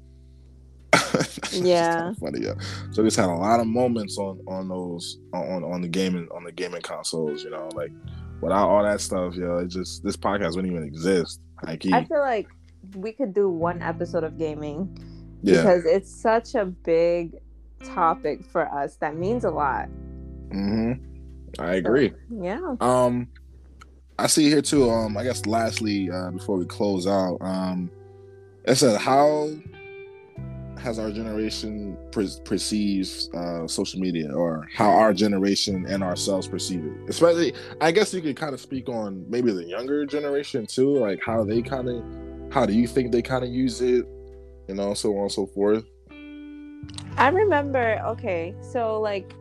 [1.53, 2.41] yeah, funny.
[2.43, 2.55] Yeah.
[2.93, 6.45] So just had a lot of moments on on those on on the gaming on
[6.45, 7.43] the gaming consoles.
[7.43, 7.93] You know, like
[8.41, 11.41] without all that stuff, yo, it just this podcast wouldn't even exist.
[11.64, 12.49] I feel like
[12.95, 14.97] we could do one episode of gaming
[15.43, 15.62] yeah.
[15.62, 17.37] because it's such a big
[17.85, 19.87] topic for us that means a lot.
[20.51, 20.93] hmm
[21.59, 22.11] I agree.
[22.11, 22.75] So, yeah.
[22.81, 23.29] Um,
[24.19, 24.91] I see here too.
[24.91, 27.91] Um, I guess lastly, uh, before we close out, um,
[28.67, 29.51] it says how
[30.79, 36.85] has our generation pre- perceives uh, social media or how our generation and ourselves perceive
[36.85, 37.11] it?
[37.11, 41.21] Especially i guess you could kind of speak on maybe the younger generation too like
[41.25, 42.05] how they kind of
[42.53, 44.07] how do you think they kind of use it
[44.69, 45.85] you know so on and so forth.
[47.17, 49.33] I remember okay so like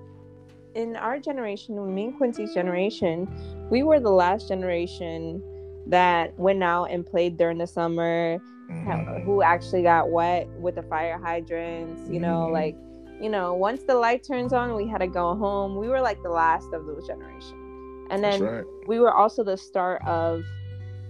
[0.75, 3.27] in our generation me and quincy's generation
[3.69, 5.41] we were the last generation
[5.87, 9.23] that went out and played during the summer mm-hmm.
[9.23, 12.53] who actually got wet with the fire hydrants you know mm-hmm.
[12.53, 12.75] like
[13.21, 16.21] you know once the light turns on we had to go home we were like
[16.23, 18.63] the last of those generation and then right.
[18.87, 20.43] we were also the start of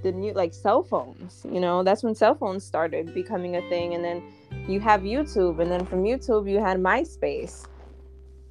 [0.04, 3.96] the new like cell phones you know that's when cell phones started becoming a thing
[3.96, 4.22] and then
[4.68, 7.66] you have youtube and then from youtube you had myspace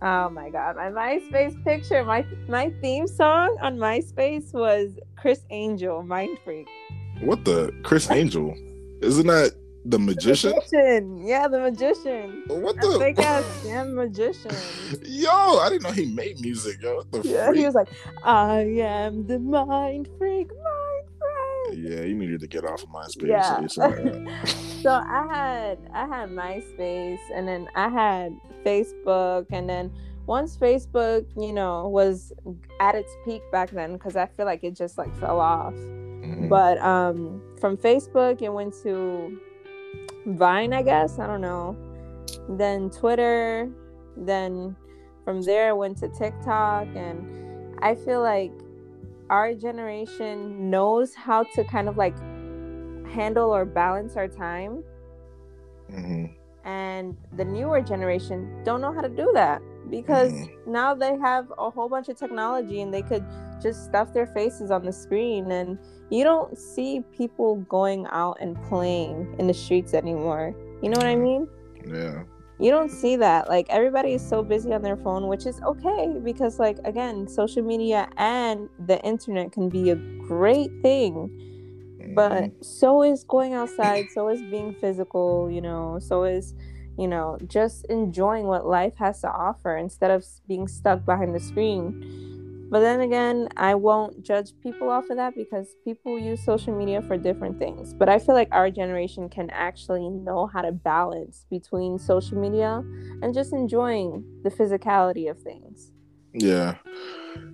[0.05, 6.03] oh my god my myspace picture my my theme song on myspace was Criss Angel
[6.03, 6.69] mind freak
[7.21, 8.55] what the Criss Angel
[9.01, 9.55] isn't that
[9.87, 10.51] the magician?
[10.51, 11.27] the magician?
[11.27, 12.43] Yeah, the magician.
[12.47, 14.51] What the fake ass damn magician?
[15.03, 16.81] Yo, I didn't know he made music.
[16.83, 17.59] Yo, what the yeah, freak?
[17.59, 17.89] he was like,
[18.25, 20.49] I am the mind freak.
[21.77, 23.29] Yeah, you needed to get off of MySpace.
[23.29, 23.67] Yeah.
[23.67, 23.83] So,
[24.83, 29.93] so I had I had MySpace, and then I had Facebook, and then
[30.27, 32.33] once Facebook, you know, was
[32.81, 35.75] at its peak back then, because I feel like it just like fell off.
[35.75, 36.49] Mm-hmm.
[36.49, 39.39] But um, from Facebook, it went to
[40.27, 41.19] Vine, I guess.
[41.19, 41.77] I don't know.
[42.49, 43.71] Then Twitter.
[44.17, 44.77] Then
[45.25, 46.89] from there, it went to TikTok.
[46.95, 48.53] And I feel like
[49.31, 52.17] our generation knows how to kind of like
[53.09, 54.83] handle or balance our time.
[55.91, 56.27] Mm-hmm.
[56.67, 59.61] And the newer generation don't know how to do that
[59.91, 60.73] because mm-hmm.
[60.73, 63.25] now they have a whole bunch of technology and they could
[63.63, 65.79] just stuff their faces on the screen and
[66.11, 71.07] you don't see people going out and playing in the streets anymore you know what
[71.07, 71.49] i mean
[71.87, 72.23] yeah
[72.59, 76.15] you don't see that like everybody is so busy on their phone which is okay
[76.23, 81.31] because like again social media and the internet can be a great thing
[82.15, 82.63] but mm-hmm.
[82.63, 86.55] so is going outside so is being physical you know so is
[86.97, 91.41] you know, just enjoying what life has to offer instead of being stuck behind the
[91.41, 92.34] screen.
[92.71, 97.03] But then again, I won't judge people off of that because people use social media
[97.03, 97.95] for different things.
[97.95, 102.83] But I feel like our generation can actually know how to balance between social media
[103.23, 105.93] and just enjoying the physicality of things.
[106.33, 106.75] Yeah.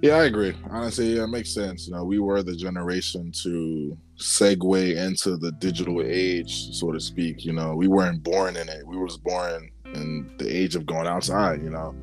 [0.03, 0.55] Yeah, I agree.
[0.71, 1.87] Honestly, yeah, it makes sense.
[1.87, 7.45] You know, we were the generation to segue into the digital age, so to speak.
[7.45, 8.87] You know, we weren't born in it.
[8.87, 11.63] We was born in the age of going outside.
[11.63, 11.95] You know,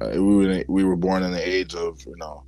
[0.00, 2.44] uh, we were we were born in the age of you know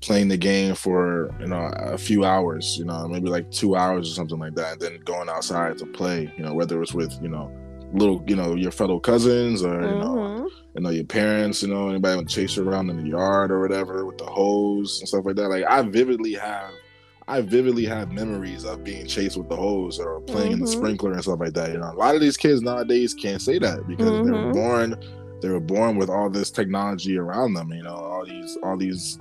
[0.00, 4.10] playing the game for you know a few hours, you know, maybe like two hours
[4.10, 7.16] or something like that, and then going outside to play, you know, whether it's with
[7.22, 7.50] you know
[7.92, 10.46] little, you know, your fellow cousins or you know, mm-hmm.
[10.74, 13.60] you know, your parents, you know, anybody would chase you around in the yard or
[13.60, 15.48] whatever with the hose and stuff like that.
[15.48, 16.70] Like I vividly have
[17.26, 20.52] I vividly have memories of being chased with the hose or playing mm-hmm.
[20.54, 20.78] in the mm-hmm.
[20.78, 21.72] sprinkler and stuff like that.
[21.72, 24.26] You know, a lot of these kids nowadays can't say that because mm-hmm.
[24.26, 24.52] they were mm-hmm.
[24.52, 24.96] born
[25.40, 29.18] they were born with all this technology around them, you know, all these all these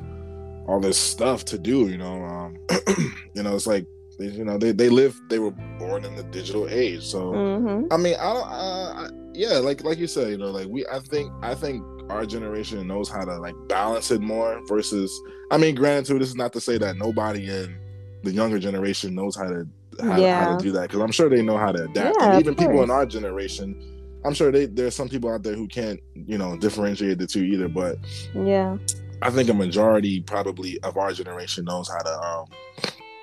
[0.67, 2.23] all this stuff to do, you know.
[2.23, 2.57] Um,
[3.33, 3.85] you know, it's like
[4.19, 7.91] you know they, they live they were born in the digital age so mm-hmm.
[7.91, 10.99] i mean i don't uh, yeah like like you said you know like we i
[10.99, 15.75] think i think our generation knows how to like balance it more versus i mean
[15.75, 17.77] granted too this is not to say that nobody in
[18.23, 19.67] the younger generation knows how to
[20.01, 20.43] how, yeah.
[20.43, 22.55] how to do that because i'm sure they know how to adapt yeah, and even
[22.55, 23.96] people in our generation
[24.27, 27.43] i'm sure they there's some people out there who can't you know differentiate the two
[27.43, 27.97] either but
[28.35, 28.77] yeah
[29.21, 32.45] i think a majority probably of our generation knows how to um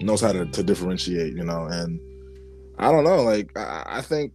[0.05, 1.67] knows how to, to differentiate, you know.
[1.71, 2.01] And
[2.79, 4.33] I don't know, like I, I think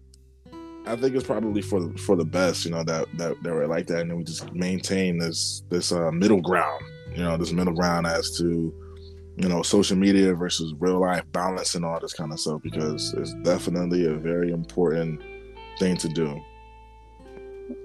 [0.85, 3.87] I think it's probably for for the best, you know, that that that we're like
[3.87, 7.73] that, and then we just maintain this this uh, middle ground, you know, this middle
[7.73, 8.73] ground as to
[9.37, 13.13] you know social media versus real life balance and all this kind of stuff because
[13.13, 15.21] it's definitely a very important
[15.79, 16.39] thing to do.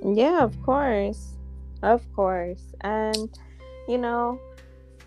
[0.05, 1.37] Yeah, of course,
[1.83, 3.29] of course, and
[3.89, 4.41] you know,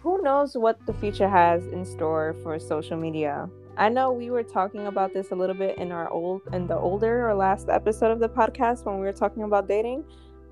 [0.02, 3.50] who knows what the future has in store for social media.
[3.78, 6.76] I know we were talking about this a little bit in our old in the
[6.76, 10.04] older or last episode of the podcast when we were talking about dating.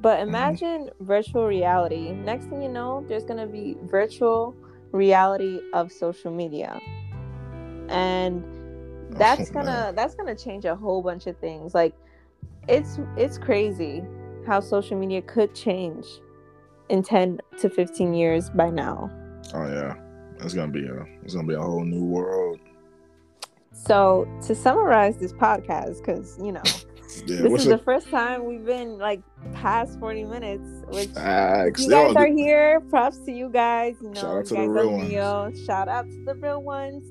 [0.01, 0.29] But mm-hmm.
[0.29, 1.05] imagine mm-hmm.
[1.05, 2.11] virtual reality.
[2.11, 4.55] Next thing you know, there's gonna be virtual
[4.91, 6.79] reality of social media.
[7.89, 8.43] And
[9.11, 11.73] that's gonna that's gonna change a whole bunch of things.
[11.73, 11.93] Like
[12.67, 14.03] it's it's crazy
[14.45, 16.05] how social media could change
[16.89, 19.09] in 10 to 15 years by now.
[19.53, 19.95] Oh yeah,
[20.39, 22.59] it's gonna be a it's gonna be a whole new world.
[23.71, 26.63] So to summarize this podcast, because you know.
[27.27, 27.69] Yeah, this is it?
[27.69, 29.21] the first time we've been like
[29.53, 31.83] past 40 minutes which Facts.
[31.83, 34.91] you guys are here props to you guys you know shout out to the real
[34.91, 35.65] ones.
[35.65, 37.03] shout out to the real ones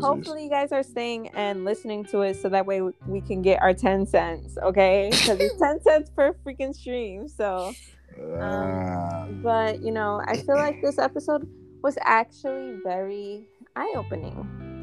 [0.00, 3.60] hopefully you guys are staying and listening to it so that way we can get
[3.62, 7.72] our 10 cents okay because it's 10 cents per freaking stream so
[8.18, 9.26] um, ah.
[9.42, 11.48] but you know i feel like this episode
[11.82, 13.48] was actually very
[13.78, 14.36] eye opening.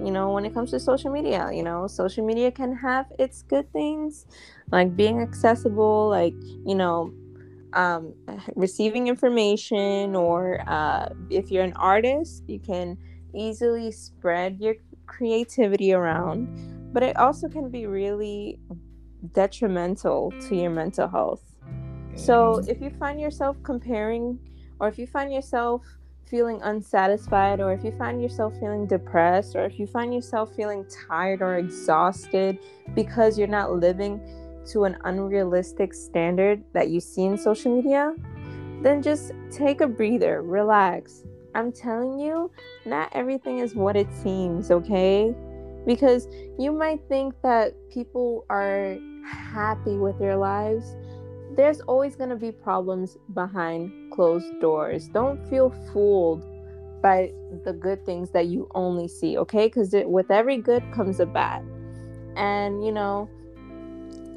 [0.03, 3.43] You know, when it comes to social media, you know, social media can have its
[3.43, 4.25] good things,
[4.71, 6.35] like being accessible, like,
[6.65, 7.13] you know,
[7.73, 8.13] um,
[8.55, 12.97] receiving information, or uh, if you're an artist, you can
[13.35, 14.75] easily spread your
[15.05, 16.93] creativity around.
[16.93, 18.59] But it also can be really
[19.33, 21.41] detrimental to your mental health.
[22.15, 22.69] So mm.
[22.69, 24.39] if you find yourself comparing,
[24.79, 25.83] or if you find yourself
[26.25, 30.85] feeling unsatisfied, or if you find yourself feeling depressed, or if you find yourself feeling
[31.07, 32.57] tired or exhausted
[32.93, 34.19] because you're not living
[34.67, 38.15] to an unrealistic standard that you see in social media,
[38.81, 41.23] then just take a breather, relax.
[41.55, 42.51] I'm telling you,
[42.85, 45.33] not everything is what it seems, okay?
[45.85, 46.27] Because
[46.59, 50.95] you might think that people are happy with their lives,
[51.55, 55.07] there's always going to be problems behind closed doors.
[55.07, 56.43] Don't feel fooled
[57.01, 57.31] by
[57.63, 59.67] the good things that you only see, okay?
[59.67, 61.63] Because with every good comes a bad.
[62.35, 63.29] And, you know,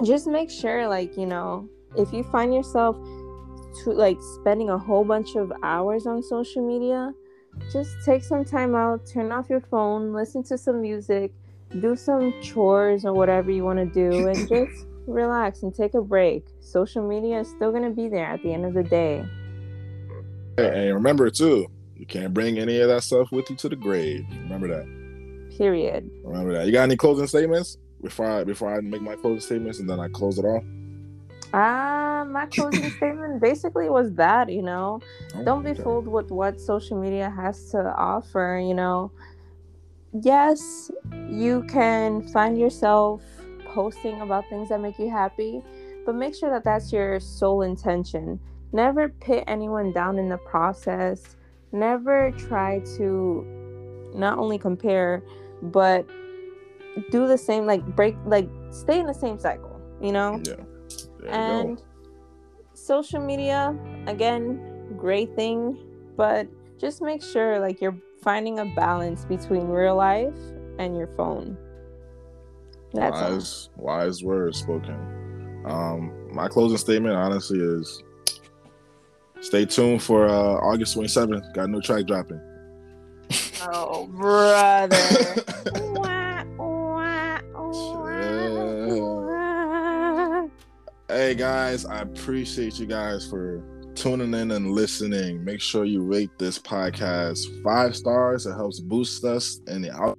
[0.04, 2.96] just make sure, like, you know, if you find yourself
[3.82, 7.12] to like spending a whole bunch of hours on social media,
[7.72, 11.32] just take some time out, turn off your phone, listen to some music,
[11.80, 16.02] do some chores or whatever you want to do, and just relax and take a
[16.02, 16.44] break.
[16.60, 19.24] Social media is still going to be there at the end of the day.
[20.58, 24.24] And remember, too, you can't bring any of that stuff with you to the grave.
[24.30, 25.56] Remember that.
[25.56, 26.10] Period.
[26.24, 26.66] Remember that.
[26.66, 29.98] You got any closing statements before I before I make my closing statements and then
[29.98, 30.62] I close it off?
[31.52, 35.00] Ah, Uh, my closing statement basically was that, you know,
[35.36, 39.12] oh, don't be fooled with what social media has to offer, you know.
[40.12, 40.90] Yes,
[41.28, 43.22] you can find yourself
[43.66, 45.62] posting about things that make you happy,
[46.04, 48.40] but make sure that that's your sole intention.
[48.72, 51.36] Never put anyone down in the process.
[51.70, 55.22] Never try to not only compare,
[55.62, 56.08] but
[57.10, 60.42] do the same, like break, like stay in the same cycle, you know?
[60.44, 60.54] Yeah.
[61.28, 61.80] and
[62.88, 63.76] social media,
[64.06, 64.58] again,
[64.96, 65.78] great thing,
[66.16, 70.34] but just make sure like you're finding a balance between real life
[70.78, 71.56] and your phone.
[72.94, 73.84] That's wise, all.
[73.84, 75.62] wise words spoken.
[75.66, 78.02] Um, my closing statement, honestly, is
[79.40, 81.52] stay tuned for uh, August 27th.
[81.52, 82.40] Got a new track dropping.
[83.60, 84.96] Oh, brother.
[91.08, 93.62] hey guys, I appreciate you guys for
[93.94, 95.42] tuning in and listening.
[95.42, 98.44] Make sure you rate this podcast five stars.
[98.46, 100.18] It helps boost us and the out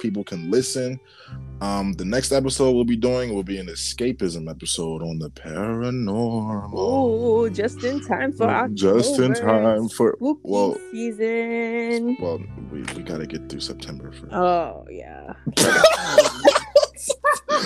[0.00, 0.98] people can listen.
[1.60, 6.72] Um, the next episode we'll be doing will be an escapism episode on the paranormal.
[6.74, 8.74] Oh, just in time for October.
[8.74, 12.16] Just in time for Spooky well, season.
[12.20, 12.42] well,
[12.72, 14.32] we, we gotta get through September first.
[14.32, 15.32] Oh yeah.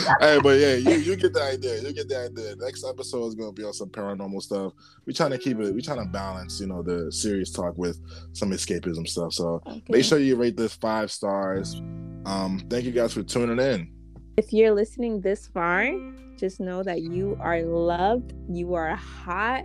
[0.20, 1.80] hey, but yeah, you, you get the idea.
[1.82, 2.55] You get the idea.
[2.57, 4.72] Next episode is gonna be on some paranormal stuff.
[5.07, 5.74] We trying to keep it.
[5.74, 7.99] We trying to balance, you know, the serious talk with
[8.32, 9.32] some escapism stuff.
[9.32, 9.82] So Okay.
[9.88, 11.80] make sure you rate this five stars.
[12.26, 13.92] Um, thank you guys for tuning in.
[14.36, 15.90] If you're listening this far,
[16.36, 19.64] just know that you are loved, you are hot,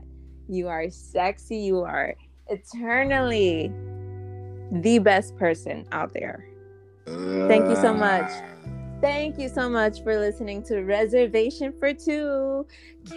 [0.49, 2.15] you are sexy, you are
[2.49, 3.71] eternally
[4.71, 6.45] the best person out there.
[7.05, 8.31] Thank you so much.
[9.03, 12.65] Thank you so much for listening to Reservation for Two.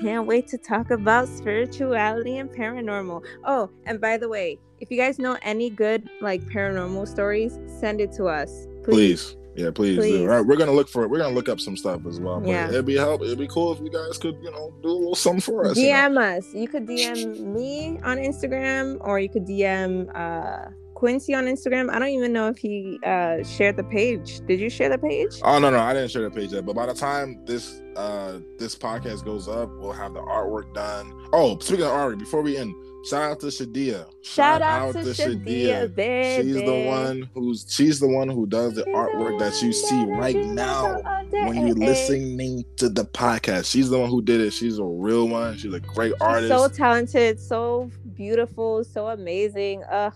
[0.01, 3.25] Can't wait to talk about spirituality and paranormal.
[3.45, 8.01] Oh, and by the way, if you guys know any good like paranormal stories, send
[8.01, 8.67] it to us.
[8.83, 9.35] Please.
[9.35, 9.37] Please.
[9.55, 9.97] Yeah, please.
[9.97, 10.13] Please.
[10.19, 10.23] Do.
[10.23, 11.09] All right, we're gonna look for it.
[11.09, 12.41] We're gonna look up some stuff as well.
[12.41, 12.69] But Yeah.
[12.69, 13.23] it'd be help.
[13.23, 15.77] It'd be cool if you guys could, you know, do a little something for us.
[15.77, 15.95] you know?
[15.95, 16.53] DM us.
[16.53, 21.91] You could DM me on Instagram or you could DM uh Quincy on Instagram.
[21.91, 24.41] I don't even know if he uh shared the page.
[24.47, 25.41] Did you share the page?
[25.45, 26.65] Oh no, no, I didn't share the page yet.
[26.65, 31.13] But by the time this uh this podcast goes up, we'll have the artwork done.
[31.35, 32.75] Oh, speaking of artwork, before we end,
[33.07, 34.07] shout out to Shadia.
[34.23, 36.43] Shout, out, to Shadia, baby.
[36.43, 40.37] She's the one who's she's the one who does the artwork that you see right
[40.47, 40.99] now
[41.31, 43.71] when you're listening to the podcast.
[43.71, 44.55] She's the one who did it.
[44.55, 45.59] She's a real one.
[45.59, 46.49] She's a great artist.
[46.49, 49.85] So talented, so beautiful, so amazing.
[49.91, 50.15] Ugh.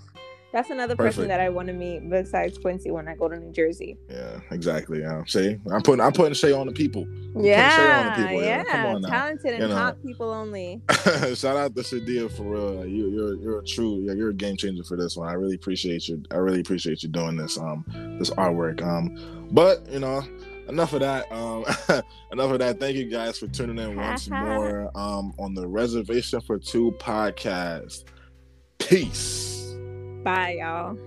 [0.53, 3.53] That's another person that I want to meet besides Quincy when I go to New
[3.53, 3.96] Jersey.
[4.09, 5.01] yeah, exactly.
[5.01, 5.22] Yeah.
[5.26, 7.05] See, I'm putting I'm putting Shay on the people.
[7.05, 8.64] shade on the people, yeah.
[8.66, 9.74] Yeah, talented and You know.
[9.76, 10.82] hot people only.
[11.34, 12.84] Shout out to Shadia for real.
[12.84, 15.28] You, you're you're a true yeah, you're a game changer for this one.
[15.28, 16.22] I really appreciate you.
[16.32, 17.84] I really appreciate you doing this um
[18.18, 18.82] this artwork.
[18.82, 20.22] Um, but you know,
[20.68, 21.30] enough of that.
[21.30, 21.64] Um,
[22.32, 22.80] enough of that.
[22.80, 28.03] Thank you guys for tuning in once more um on the Reservation for Two podcast.
[28.78, 29.69] Peace.
[30.22, 30.98] Bye, y'all.